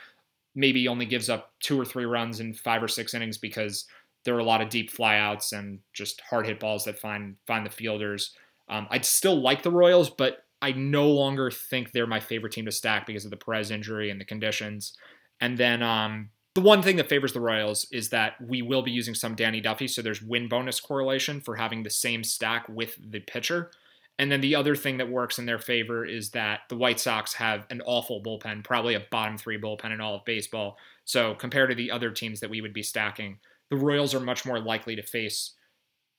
maybe 0.55 0.88
only 0.88 1.07
gives 1.07 1.31
up 1.31 1.53
two 1.61 1.81
or 1.81 1.85
three 1.85 2.05
runs 2.05 2.40
in 2.40 2.53
five 2.53 2.83
or 2.83 2.88
six 2.88 3.14
innings 3.14 3.38
because 3.38 3.87
there 4.25 4.35
are 4.35 4.40
a 4.40 4.45
lot 4.45 4.61
of 4.61 4.68
deep 4.68 4.92
flyouts 4.92 5.53
and 5.53 5.79
just 5.92 6.21
hard 6.21 6.47
hit 6.47 6.61
balls 6.61 6.85
that 6.85 6.99
find 6.99 7.37
find 7.47 7.64
the 7.64 7.71
fielders. 7.71 8.35
Um, 8.68 8.87
I'd 8.90 9.05
still 9.05 9.40
like 9.40 9.62
the 9.62 9.71
Royals, 9.71 10.11
but 10.11 10.45
I 10.61 10.73
no 10.73 11.09
longer 11.09 11.51
think 11.51 11.90
they're 11.90 12.07
my 12.07 12.21
favorite 12.21 12.53
team 12.53 12.64
to 12.66 12.73
stack 12.73 13.07
because 13.07 13.25
of 13.25 13.31
the 13.31 13.37
Perez 13.37 13.71
injury 13.71 14.11
and 14.11 14.21
the 14.21 14.25
conditions. 14.25 14.97
And 15.40 15.59
then 15.59 15.83
um, 15.83 16.31
the 16.55 16.61
one 16.61 16.83
thing 16.83 16.97
that 16.97 17.09
favors 17.09 17.33
the 17.33 17.40
Royals 17.40 17.87
is 17.90 18.11
that 18.11 18.35
we 18.40 18.62
will 18.62 18.83
be 18.83 18.92
using 18.92 19.14
some 19.14 19.35
Danny 19.35 19.61
Duffy, 19.61 19.88
so 19.88 20.03
there's 20.03 20.23
win 20.23 20.49
bonus 20.49 20.81
correlation 20.81 21.40
for 21.40 21.57
having 21.57 21.83
the 21.83 21.90
same 21.90 22.23
stack 22.23 22.68
with 22.68 22.97
the 23.11 23.21
pitcher. 23.21 23.71
And 24.18 24.31
then 24.31 24.40
the 24.40 24.55
other 24.55 24.77
thing 24.77 24.98
that 24.98 25.11
works 25.11 25.38
in 25.38 25.46
their 25.46 25.59
favor 25.59 26.05
is 26.05 26.31
that 26.31 26.61
the 26.68 26.77
White 26.77 27.01
Sox 27.01 27.35
have 27.35 27.66
an 27.70 27.81
awful 27.85 28.22
bullpen, 28.22 28.62
probably 28.62 28.94
a 28.94 29.07
bottom 29.11 29.38
three 29.38 29.59
bullpen 29.61 29.92
in 29.92 30.01
all 30.01 30.14
of 30.14 30.25
baseball. 30.25 30.77
So 31.05 31.35
compared 31.35 31.70
to 31.70 31.75
the 31.75 31.90
other 31.90 32.11
teams 32.11 32.40
that 32.40 32.51
we 32.51 32.61
would 32.61 32.75
be 32.75 32.83
stacking, 32.83 33.38
the 33.70 33.77
Royals 33.77 34.14
are 34.14 34.20
much 34.20 34.44
more 34.44 34.61
likely 34.61 34.94
to 34.96 35.03
face 35.03 35.55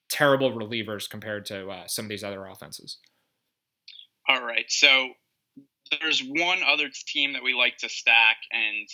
terrible 0.09 0.51
relievers 0.51 1.09
compared 1.09 1.45
to 1.45 1.69
uh, 1.69 1.87
some 1.87 2.05
of 2.05 2.09
these 2.09 2.23
other 2.23 2.45
offenses. 2.45 2.97
All 4.27 4.43
right. 4.43 4.65
So 4.69 5.09
there's 6.01 6.21
one 6.21 6.59
other 6.67 6.89
team 7.07 7.33
that 7.33 7.43
we 7.43 7.53
like 7.53 7.77
to 7.77 7.89
stack, 7.89 8.37
and 8.51 8.87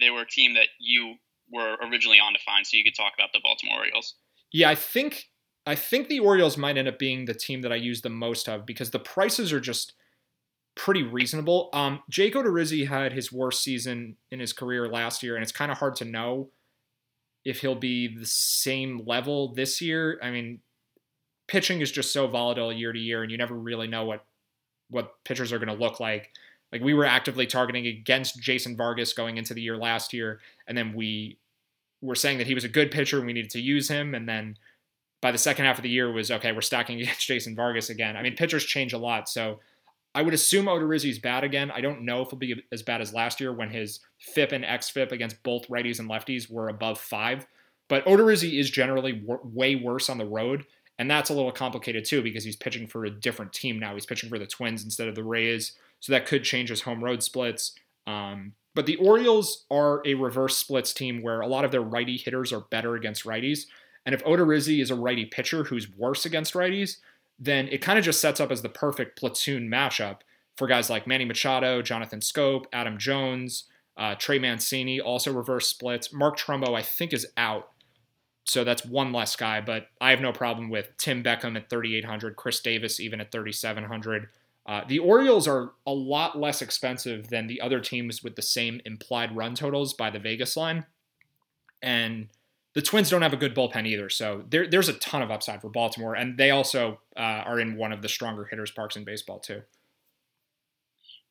they 0.00 0.10
were 0.10 0.22
a 0.22 0.28
team 0.28 0.54
that 0.54 0.68
you 0.80 1.14
were 1.52 1.76
originally 1.88 2.18
on 2.18 2.32
to 2.32 2.38
find, 2.40 2.66
so 2.66 2.76
you 2.76 2.84
could 2.84 2.96
talk 2.96 3.12
about 3.16 3.30
the 3.32 3.40
Baltimore 3.42 3.78
Orioles. 3.78 4.14
Yeah, 4.52 4.70
I 4.70 4.74
think 4.74 5.26
I 5.66 5.74
think 5.74 6.08
the 6.08 6.20
Orioles 6.20 6.56
might 6.56 6.76
end 6.76 6.88
up 6.88 6.98
being 6.98 7.24
the 7.24 7.34
team 7.34 7.62
that 7.62 7.72
I 7.72 7.76
use 7.76 8.02
the 8.02 8.08
most 8.08 8.48
of 8.48 8.66
because 8.66 8.90
the 8.90 8.98
prices 8.98 9.52
are 9.52 9.60
just 9.60 9.94
pretty 10.74 11.02
reasonable. 11.02 11.68
Um, 11.72 12.02
Jake 12.08 12.34
Odorizzi 12.34 12.88
had 12.88 13.12
his 13.12 13.32
worst 13.32 13.62
season 13.62 14.16
in 14.30 14.40
his 14.40 14.52
career 14.52 14.88
last 14.88 15.22
year, 15.22 15.36
and 15.36 15.42
it's 15.42 15.52
kind 15.52 15.70
of 15.70 15.78
hard 15.78 15.96
to 15.96 16.04
know 16.04 16.50
if 17.44 17.60
he'll 17.60 17.74
be 17.74 18.08
the 18.08 18.26
same 18.26 19.02
level 19.06 19.54
this 19.54 19.80
year. 19.80 20.18
I 20.22 20.30
mean, 20.30 20.60
pitching 21.48 21.80
is 21.80 21.92
just 21.92 22.12
so 22.12 22.26
volatile 22.26 22.72
year 22.72 22.92
to 22.92 22.98
year, 22.98 23.22
and 23.22 23.30
you 23.30 23.38
never 23.38 23.54
really 23.54 23.86
know 23.86 24.04
what 24.04 24.24
what 24.90 25.24
pitchers 25.24 25.52
are 25.52 25.58
going 25.58 25.74
to 25.74 25.84
look 25.84 26.00
like. 26.00 26.30
Like 26.72 26.82
we 26.82 26.94
were 26.94 27.04
actively 27.04 27.46
targeting 27.46 27.86
against 27.86 28.40
Jason 28.40 28.76
Vargas 28.76 29.12
going 29.12 29.36
into 29.36 29.54
the 29.54 29.62
year 29.62 29.76
last 29.76 30.12
year, 30.12 30.40
and 30.66 30.76
then 30.76 30.94
we 30.94 31.38
were 32.00 32.14
saying 32.14 32.38
that 32.38 32.46
he 32.46 32.54
was 32.54 32.64
a 32.64 32.68
good 32.68 32.90
pitcher 32.90 33.18
and 33.18 33.26
we 33.26 33.32
needed 33.32 33.50
to 33.50 33.60
use 33.60 33.88
him, 33.88 34.14
and 34.14 34.28
then 34.28 34.56
by 35.22 35.32
the 35.32 35.38
second 35.38 35.64
half 35.64 35.78
of 35.78 35.82
the 35.82 35.88
year 35.88 36.12
was 36.12 36.30
okay, 36.30 36.52
we're 36.52 36.60
stacking 36.60 37.00
against 37.00 37.26
Jason 37.26 37.56
Vargas 37.56 37.88
again. 37.88 38.16
I 38.16 38.22
mean, 38.22 38.36
pitchers 38.36 38.64
change 38.64 38.92
a 38.92 38.98
lot, 38.98 39.30
so 39.30 39.60
I 40.14 40.20
would 40.20 40.34
assume 40.34 40.66
Odorizzi's 40.66 41.18
bad 41.18 41.42
again. 41.42 41.70
I 41.70 41.80
don't 41.80 42.02
know 42.02 42.20
if 42.20 42.28
he'll 42.28 42.38
be 42.38 42.62
as 42.70 42.82
bad 42.82 43.00
as 43.00 43.14
last 43.14 43.40
year 43.40 43.52
when 43.52 43.70
his 43.70 44.00
FIP 44.18 44.52
and 44.52 44.64
XFIP 44.64 45.12
against 45.12 45.42
both 45.42 45.68
righties 45.68 45.98
and 45.98 46.10
lefties 46.10 46.50
were 46.50 46.68
above 46.68 47.00
five. 47.00 47.46
But 47.88 48.04
Odorizzi 48.04 48.58
is 48.60 48.70
generally 48.70 49.12
w- 49.12 49.40
way 49.42 49.76
worse 49.76 50.10
on 50.10 50.18
the 50.18 50.26
road, 50.26 50.66
and 50.98 51.10
that's 51.10 51.30
a 51.30 51.34
little 51.34 51.52
complicated 51.52 52.04
too 52.04 52.22
because 52.22 52.44
he's 52.44 52.56
pitching 52.56 52.86
for 52.86 53.06
a 53.06 53.10
different 53.10 53.52
team 53.54 53.78
now. 53.78 53.94
He's 53.94 54.06
pitching 54.06 54.28
for 54.28 54.38
the 54.38 54.46
Twins 54.46 54.84
instead 54.84 55.08
of 55.08 55.14
the 55.14 55.24
Rays, 55.24 55.72
so 56.00 56.12
that 56.12 56.26
could 56.26 56.44
change 56.44 56.68
his 56.68 56.82
home 56.82 57.02
road 57.02 57.22
splits. 57.22 57.72
Um, 58.06 58.52
but 58.74 58.86
the 58.86 58.96
Orioles 58.96 59.64
are 59.70 60.02
a 60.06 60.14
reverse 60.14 60.56
splits 60.56 60.92
team 60.92 61.22
where 61.22 61.40
a 61.40 61.46
lot 61.46 61.64
of 61.64 61.70
their 61.70 61.82
righty 61.82 62.16
hitters 62.16 62.52
are 62.52 62.60
better 62.60 62.94
against 62.96 63.24
righties. 63.24 63.66
And 64.04 64.14
if 64.14 64.24
Odorizzi 64.24 64.80
is 64.80 64.90
a 64.90 64.96
righty 64.96 65.24
pitcher 65.24 65.64
who's 65.64 65.90
worse 65.90 66.24
against 66.24 66.54
righties, 66.54 66.96
then 67.38 67.68
it 67.68 67.78
kind 67.78 67.98
of 67.98 68.04
just 68.04 68.20
sets 68.20 68.40
up 68.40 68.50
as 68.50 68.62
the 68.62 68.68
perfect 68.68 69.18
platoon 69.18 69.68
mashup 69.68 70.18
for 70.56 70.66
guys 70.66 70.90
like 70.90 71.06
Manny 71.06 71.24
Machado, 71.24 71.82
Jonathan 71.82 72.20
Schoop, 72.20 72.64
Adam 72.72 72.98
Jones, 72.98 73.64
uh, 73.96 74.14
Trey 74.16 74.38
Mancini, 74.38 75.00
also 75.00 75.32
reverse 75.32 75.66
splits. 75.68 76.12
Mark 76.12 76.38
Trumbo, 76.38 76.74
I 76.76 76.82
think, 76.82 77.12
is 77.12 77.26
out. 77.36 77.70
So 78.44 78.64
that's 78.64 78.84
one 78.84 79.12
less 79.12 79.36
guy, 79.36 79.60
but 79.60 79.86
I 80.00 80.10
have 80.10 80.20
no 80.20 80.32
problem 80.32 80.68
with 80.68 80.90
Tim 80.98 81.22
Beckham 81.22 81.56
at 81.56 81.70
3,800, 81.70 82.36
Chris 82.36 82.60
Davis 82.60 82.98
even 82.98 83.20
at 83.20 83.30
3,700. 83.30 84.28
Uh, 84.66 84.82
the 84.86 84.98
Orioles 84.98 85.48
are 85.48 85.72
a 85.86 85.92
lot 85.92 86.38
less 86.38 86.62
expensive 86.62 87.28
than 87.28 87.46
the 87.46 87.60
other 87.60 87.80
teams 87.80 88.22
with 88.22 88.36
the 88.36 88.42
same 88.42 88.80
implied 88.84 89.34
run 89.36 89.54
totals 89.54 89.94
by 89.94 90.10
the 90.10 90.18
Vegas 90.18 90.56
line. 90.56 90.86
And 91.80 92.28
the 92.74 92.82
Twins 92.82 93.10
don't 93.10 93.22
have 93.22 93.32
a 93.32 93.36
good 93.36 93.54
bullpen 93.54 93.86
either, 93.86 94.08
so 94.08 94.44
there, 94.48 94.66
there's 94.66 94.88
a 94.88 94.94
ton 94.94 95.22
of 95.22 95.30
upside 95.30 95.60
for 95.60 95.68
Baltimore, 95.68 96.14
and 96.14 96.38
they 96.38 96.50
also 96.50 97.00
uh, 97.16 97.20
are 97.20 97.60
in 97.60 97.76
one 97.76 97.92
of 97.92 98.02
the 98.02 98.08
stronger 98.08 98.44
hitters 98.44 98.70
parks 98.70 98.96
in 98.96 99.04
baseball 99.04 99.38
too. 99.38 99.62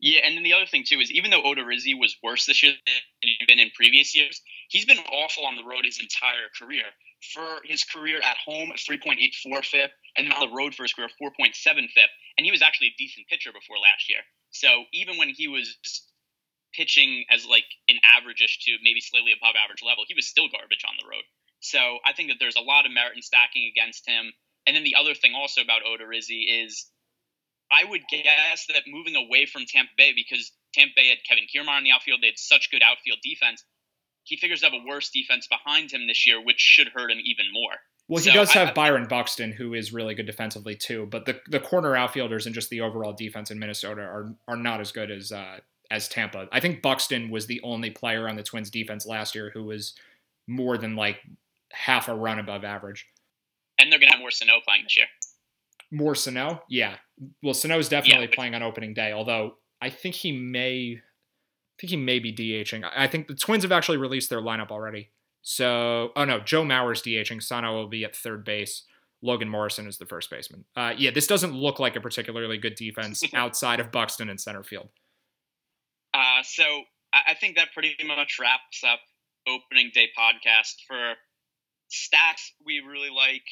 Yeah, 0.01 0.21
and 0.25 0.36
then 0.36 0.43
the 0.43 0.54
other 0.54 0.65
thing 0.65 0.84
too 0.84 0.99
is 0.99 1.12
even 1.12 1.30
though 1.30 1.43
Odorizzi 1.43 1.97
was 1.97 2.17
worse 2.23 2.47
this 2.47 2.63
year 2.63 2.73
than 2.73 2.95
he'd 3.21 3.47
been 3.47 3.60
in 3.60 3.69
previous 3.75 4.15
years, 4.15 4.41
he's 4.67 4.86
been 4.86 4.97
awful 4.97 5.45
on 5.45 5.56
the 5.56 5.63
road 5.63 5.86
his 5.86 5.99
entire 5.99 6.49
career. 6.60 6.86
For 7.34 7.62
his 7.63 7.84
career 7.84 8.17
at 8.17 8.38
home, 8.43 8.71
3.84 8.75 9.63
FIP, 9.63 9.91
and 10.17 10.25
then 10.25 10.34
on 10.34 10.49
the 10.49 10.56
road 10.56 10.73
for 10.73 10.82
his 10.82 10.93
career, 10.93 11.08
4.7 11.21 11.54
FIP. 11.54 12.10
And 12.36 12.45
he 12.45 12.51
was 12.51 12.63
actually 12.63 12.88
a 12.88 12.95
decent 12.97 13.27
pitcher 13.27 13.51
before 13.54 13.77
last 13.77 14.10
year. 14.10 14.21
So 14.49 14.86
even 14.91 15.17
when 15.17 15.30
he 15.30 15.47
was 15.47 15.77
pitching 16.74 17.26
as 17.30 17.46
like 17.46 17.66
an 17.88 17.98
averageish 18.04 18.64
to 18.66 18.78
maybe 18.84 19.02
slightly 19.02 19.32
above 19.32 19.56
average 19.56 19.84
level, 19.84 20.04
he 20.08 20.16
was 20.16 20.28
still 20.28 20.48
garbage 20.48 20.84
on 20.88 20.96
the 21.00 21.08
road. 21.08 21.24
So 21.60 22.00
I 22.06 22.14
think 22.14 22.30
that 22.30 22.38
there's 22.40 22.56
a 22.56 22.66
lot 22.66 22.86
of 22.86 22.92
merit 22.92 23.16
in 23.16 23.22
stacking 23.22 23.70
against 23.70 24.08
him. 24.08 24.34
And 24.66 24.76
then 24.76 24.84
the 24.84 24.96
other 24.96 25.14
thing 25.14 25.34
also 25.36 25.62
about 25.62 25.84
Odorizzi 25.84 26.66
is 26.66 26.90
I 27.72 27.86
would 27.86 28.02
guess 28.10 28.66
that 28.68 28.84
moving 28.88 29.16
away 29.16 29.46
from 29.46 29.66
Tampa 29.66 29.92
Bay 29.98 30.14
because 30.14 30.52
Tampa 30.74 30.94
Bay 30.96 31.10
had 31.10 31.24
Kevin 31.28 31.46
Kiermaier 31.48 31.78
in 31.78 31.84
the 31.84 31.92
outfield, 31.92 32.22
they 32.22 32.28
had 32.28 32.40
such 32.40 32.70
good 32.72 32.82
outfield 32.84 33.20
defense. 33.24 33.64
He 34.24 34.38
figures 34.38 34.60
to 34.60 34.68
have 34.68 34.74
a 34.74 34.86
worse 34.86 35.10
defense 35.10 35.48
behind 35.48 35.92
him 35.92 36.06
this 36.08 36.28
year, 36.28 36.44
which 36.44 36.60
should 36.60 36.90
hurt 36.90 37.12
him 37.12 37.20
even 37.24 37.46
more. 37.52 37.74
Well, 38.08 38.22
he 38.22 38.30
so 38.30 38.34
does 38.34 38.52
have 38.52 38.70
I, 38.70 38.74
Byron 38.74 39.08
Buxton, 39.08 39.54
who 39.54 39.74
is 39.74 39.94
really 39.94 40.16
good 40.16 40.26
defensively 40.26 40.76
too. 40.76 41.08
But 41.10 41.26
the 41.26 41.40
the 41.48 41.60
corner 41.60 41.96
outfielders 41.96 42.46
and 42.46 42.54
just 42.54 42.70
the 42.70 42.82
overall 42.82 43.14
defense 43.14 43.52
in 43.52 43.58
Minnesota 43.58 44.02
are 44.02 44.36
are 44.48 44.58
not 44.58 44.82
as 44.82 44.92
good 44.92 45.10
as 45.10 45.32
uh, 45.32 45.60
as 45.91 46.08
Tampa. 46.08 46.47
I 46.51 46.60
think 46.60 46.82
Buxton 46.82 47.30
was 47.30 47.45
the 47.45 47.62
only 47.62 47.91
player 47.91 48.27
on 48.27 48.36
the 48.36 48.43
Twins 48.43 48.71
defense 48.71 49.06
last 49.06 49.36
year 49.36 49.51
who 49.54 49.63
was 49.63 49.93
more 50.47 50.77
than 50.77 50.95
like 50.95 51.19
half 51.71 52.08
a 52.08 52.15
run 52.15 52.39
above 52.39 52.63
average. 52.63 53.08
And 53.77 53.91
they're 53.91 53.99
gonna 53.99 54.12
have 54.12 54.19
more 54.19 54.32
Sano 54.32 54.54
playing 54.65 54.84
this 54.84 54.97
year 54.97 55.08
more 55.91 56.15
Sano. 56.15 56.63
Yeah. 56.69 56.95
Well, 57.43 57.54
Sano's 57.54 57.89
definitely 57.89 58.27
yeah. 58.27 58.36
playing 58.36 58.56
on 58.56 58.63
opening 58.63 58.93
day, 58.93 59.12
although 59.12 59.58
I 59.82 59.89
think 59.89 60.15
he 60.15 60.32
may 60.32 61.01
I 61.01 61.75
think 61.80 61.91
he 61.91 61.97
may 61.97 62.19
be 62.19 62.34
DHing. 62.34 62.89
I 62.95 63.08
think 63.08 63.27
the 63.27 63.36
Twins 63.36 63.63
have 63.63 63.71
actually 63.71 63.97
released 63.97 64.30
their 64.30 64.41
lineup 64.41 64.69
already. 64.71 65.10
So, 65.41 66.12
oh 66.15 66.25
no, 66.25 66.39
Joe 66.39 66.63
Mauer's 66.63 67.01
DHing. 67.01 67.41
Sano 67.41 67.73
will 67.73 67.88
be 67.88 68.06
at 68.06 68.15
third 68.15 68.45
base. 68.45 68.84
Logan 69.23 69.49
Morrison 69.49 69.88
is 69.88 69.97
the 69.97 70.06
first 70.06 70.30
baseman. 70.30 70.65
Uh, 70.75 70.93
yeah, 70.97 71.12
this 71.12 71.27
doesn't 71.27 71.54
look 71.54 71.80
like 71.80 71.95
a 71.95 72.01
particularly 72.01 72.58
good 72.58 72.75
defense 72.75 73.23
outside 73.34 73.80
of 73.80 73.91
Buxton 73.91 74.30
and 74.30 74.39
center 74.39 74.63
field. 74.63 74.89
Uh, 76.41 76.43
so 76.43 76.63
I 77.13 77.36
think 77.36 77.58
that 77.58 77.73
pretty 77.73 77.95
much 78.04 78.38
wraps 78.39 78.84
up 78.84 78.99
opening 79.47 79.91
day 79.93 80.08
podcast 80.17 80.75
for 80.88 81.13
stats 81.91 82.51
we 82.65 82.80
really 82.80 83.10
like 83.10 83.43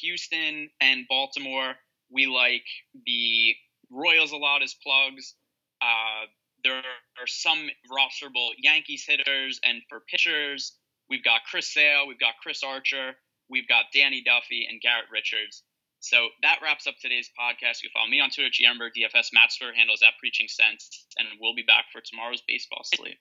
Houston 0.00 0.70
and 0.80 1.04
Baltimore, 1.08 1.74
we 2.10 2.26
like 2.26 2.64
the 3.06 3.54
Royals 3.90 4.32
a 4.32 4.36
lot 4.36 4.62
as 4.62 4.74
plugs. 4.82 5.34
Uh, 5.80 6.26
there 6.64 6.78
are 6.78 7.26
some 7.26 7.68
rosterable 7.92 8.48
Yankees 8.58 9.04
hitters, 9.06 9.60
and 9.62 9.82
for 9.88 10.00
pitchers, 10.00 10.72
we've 11.10 11.24
got 11.24 11.42
Chris 11.48 11.72
Sale, 11.72 12.06
we've 12.08 12.18
got 12.18 12.34
Chris 12.42 12.62
Archer, 12.64 13.12
we've 13.50 13.68
got 13.68 13.84
Danny 13.94 14.22
Duffy, 14.24 14.66
and 14.68 14.80
Garrett 14.80 15.10
Richards. 15.12 15.62
So 16.02 16.28
that 16.42 16.58
wraps 16.62 16.86
up 16.86 16.94
today's 17.00 17.30
podcast. 17.38 17.82
You 17.82 17.90
follow 17.94 18.10
me 18.10 18.20
on 18.20 18.30
Twitter, 18.30 18.50
Gianberg 18.50 18.92
DFS. 18.98 19.30
Matt 19.32 19.52
Spur 19.52 19.72
handles 19.72 20.02
at 20.02 20.18
Preaching 20.18 20.48
Sense, 20.48 21.06
and 21.16 21.28
we'll 21.40 21.54
be 21.54 21.62
back 21.62 21.86
for 21.92 22.02
tomorrow's 22.02 22.42
baseball 22.46 22.82
slate. 22.84 23.18